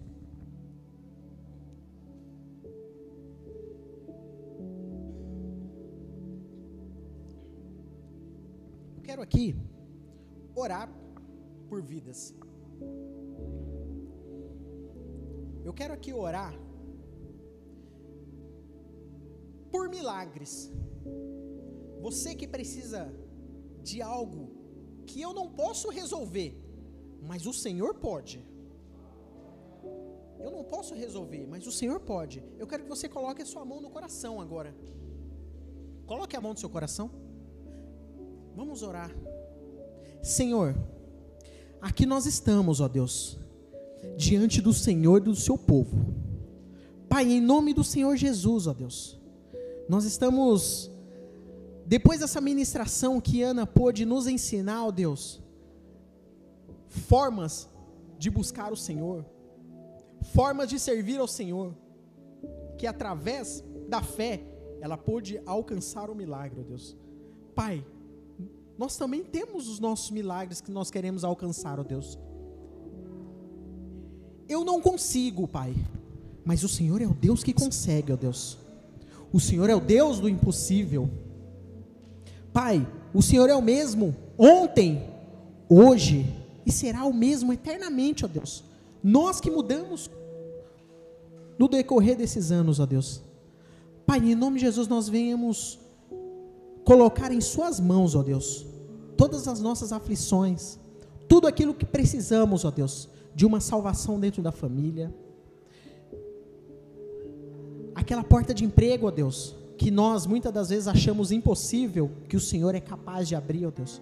Eu 8.97 9.03
quero 9.03 9.21
aqui 9.21 9.55
orar 10.55 10.89
por 11.69 11.83
vidas. 11.83 12.35
Eu 15.65 15.73
quero 15.73 15.95
aqui 15.95 16.13
orar 16.13 16.55
por 19.71 19.89
milagres. 19.89 20.71
Você 22.01 22.35
que 22.35 22.47
precisa 22.47 23.13
de 23.83 24.01
algo 24.03 24.43
que 25.07 25.21
eu 25.21 25.33
não 25.33 25.51
posso 25.51 25.89
resolver, 25.91 26.51
mas 27.23 27.47
o 27.47 27.53
Senhor 27.53 27.95
pode. 27.95 28.45
Eu 30.39 30.51
não 30.51 30.63
posso 30.65 30.95
resolver, 30.95 31.47
mas 31.47 31.67
o 31.67 31.73
Senhor 31.73 31.99
pode. 32.01 32.45
Eu 32.59 32.67
quero 32.67 32.83
que 32.83 32.89
você 32.89 33.09
coloque 33.09 33.43
a 33.43 33.47
sua 33.47 33.65
mão 33.65 33.81
no 33.81 33.91
coração 33.91 34.41
agora. 34.41 34.75
Coloque 36.07 36.37
a 36.37 36.41
mão 36.41 36.53
no 36.53 36.59
seu 36.59 36.69
coração. 36.69 37.11
Vamos 38.55 38.83
orar. 38.83 39.11
Senhor, 40.23 40.75
aqui 41.85 42.07
nós 42.07 42.25
estamos, 42.25 42.81
ó 42.81 42.89
Deus, 42.89 43.39
diante 44.17 44.63
do 44.63 44.73
Senhor 44.73 45.19
e 45.19 45.25
do 45.25 45.37
seu 45.37 45.59
povo. 45.59 46.15
Pai, 47.11 47.31
em 47.31 47.43
nome 47.43 47.75
do 47.75 47.85
Senhor 47.85 48.17
Jesus, 48.17 48.67
ó 48.67 48.73
Deus, 48.73 49.21
nós 49.87 50.07
estamos 50.07 50.91
depois 51.87 52.21
dessa 52.21 52.41
ministração 52.41 53.21
que 53.21 53.43
Ana 53.43 53.67
pôde 53.67 54.07
nos 54.07 54.27
ensinar, 54.27 54.87
ó 54.87 54.91
Deus, 54.91 55.43
formas 56.89 57.69
de 58.19 58.31
buscar 58.31 58.73
o 58.73 58.77
Senhor, 58.77 59.23
formas 60.33 60.71
de 60.71 60.79
servir 60.79 61.21
ao 61.21 61.29
Senhor, 61.29 61.75
que 62.79 62.87
através 62.87 63.63
da 63.87 64.01
fé 64.01 64.43
ela 64.81 64.97
pôde 64.97 65.39
alcançar 65.45 66.09
o 66.09 66.15
milagre, 66.15 66.61
ó 66.61 66.65
Deus. 66.65 66.97
Pai, 67.55 67.85
nós 68.77 68.97
também 68.97 69.23
temos 69.23 69.69
os 69.69 69.79
nossos 69.79 70.11
milagres 70.11 70.61
que 70.61 70.71
nós 70.71 70.91
queremos 70.91 71.25
alcançar, 71.25 71.79
ó 71.79 71.83
Deus. 71.83 72.19
Eu 74.49 74.65
não 74.65 74.81
consigo, 74.81 75.47
Pai, 75.47 75.75
mas 76.45 76.65
o 76.65 76.69
Senhor 76.69 77.01
é 77.01 77.07
o 77.07 77.15
Deus 77.15 77.43
que 77.43 77.53
consegue, 77.53 78.13
ó 78.13 78.17
Deus. 78.17 78.59
O 79.33 79.41
Senhor 79.41 79.71
é 79.71 79.75
o 79.75 79.81
Deus 79.81 80.21
do 80.21 80.29
impossível. 80.29 81.09
Pai, 82.53 82.87
o 83.13 83.23
Senhor 83.23 83.49
é 83.49 83.55
o 83.55 83.63
mesmo 83.63 84.15
ontem, 84.37 85.09
hoje 85.69 86.27
e 86.67 86.73
será 86.73 87.05
o 87.05 87.13
mesmo 87.13 87.53
eternamente, 87.53 88.25
ó 88.25 88.29
Deus. 88.29 88.65
Nós 89.03 89.41
que 89.41 89.51
mudamos 89.51 90.11
no 91.59 91.69
decorrer 91.69 92.17
desses 92.17 92.51
anos, 92.51 92.81
ó 92.81 92.87
Deus. 92.87 93.23
Pai, 94.07 94.19
em 94.19 94.35
nome 94.35 94.59
de 94.59 94.67
Jesus, 94.67 94.89
nós 94.89 95.09
venhamos 95.09 95.79
colocar 96.85 97.33
em 97.33 97.41
Suas 97.41 97.81
mãos, 97.81 98.15
ó 98.15 98.23
Deus, 98.23 98.67
todas 99.17 99.49
as 99.49 99.61
nossas 99.61 99.93
aflições, 99.93 100.79
tudo 101.29 101.47
aquilo 101.47 101.75
que 101.75 101.87
precisamos, 101.87 102.65
ó 102.65 102.71
Deus, 102.71 103.09
de 103.35 103.47
uma 103.47 103.61
salvação 103.61 104.21
dentro 104.21 104.43
da 104.43 104.53
família, 104.53 105.13
aquela 107.95 108.23
porta 108.23 108.53
de 108.53 108.65
emprego, 108.65 109.07
ó 109.07 109.11
Deus, 109.11 109.57
que 109.79 109.91
nós 109.91 110.27
muitas 110.27 110.53
das 110.53 110.69
vezes 110.69 110.87
achamos 110.87 111.33
impossível, 111.33 112.11
que 112.29 112.37
o 112.37 112.41
Senhor 112.41 112.75
é 112.75 112.81
capaz 112.81 113.27
de 113.27 113.35
abrir, 113.35 113.67
ó 113.67 113.71
Deus. 113.71 114.01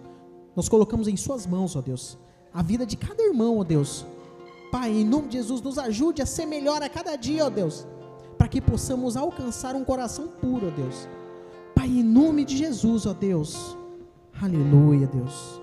Nós 0.55 0.69
colocamos 0.69 1.07
em 1.07 1.17
Suas 1.17 1.47
mãos, 1.47 1.75
ó 1.75 1.81
Deus, 1.81 2.17
a 2.53 2.61
vida 2.61 2.85
de 2.85 2.97
cada 2.97 3.23
irmão, 3.23 3.57
ó 3.59 3.63
Deus. 3.63 4.05
Pai, 4.71 4.91
em 4.91 5.05
nome 5.05 5.29
de 5.29 5.37
Jesus, 5.37 5.61
nos 5.61 5.77
ajude 5.77 6.21
a 6.21 6.25
ser 6.25 6.45
melhor 6.45 6.81
a 6.83 6.89
cada 6.89 7.15
dia, 7.15 7.45
ó 7.45 7.49
Deus, 7.49 7.87
para 8.37 8.47
que 8.47 8.59
possamos 8.59 9.15
alcançar 9.15 9.75
um 9.75 9.83
coração 9.83 10.27
puro, 10.27 10.67
ó 10.67 10.71
Deus. 10.71 11.07
Pai, 11.75 11.87
em 11.87 12.03
nome 12.03 12.45
de 12.45 12.57
Jesus, 12.57 13.05
ó 13.05 13.13
Deus. 13.13 13.77
Aleluia, 14.41 15.07
Deus. 15.07 15.62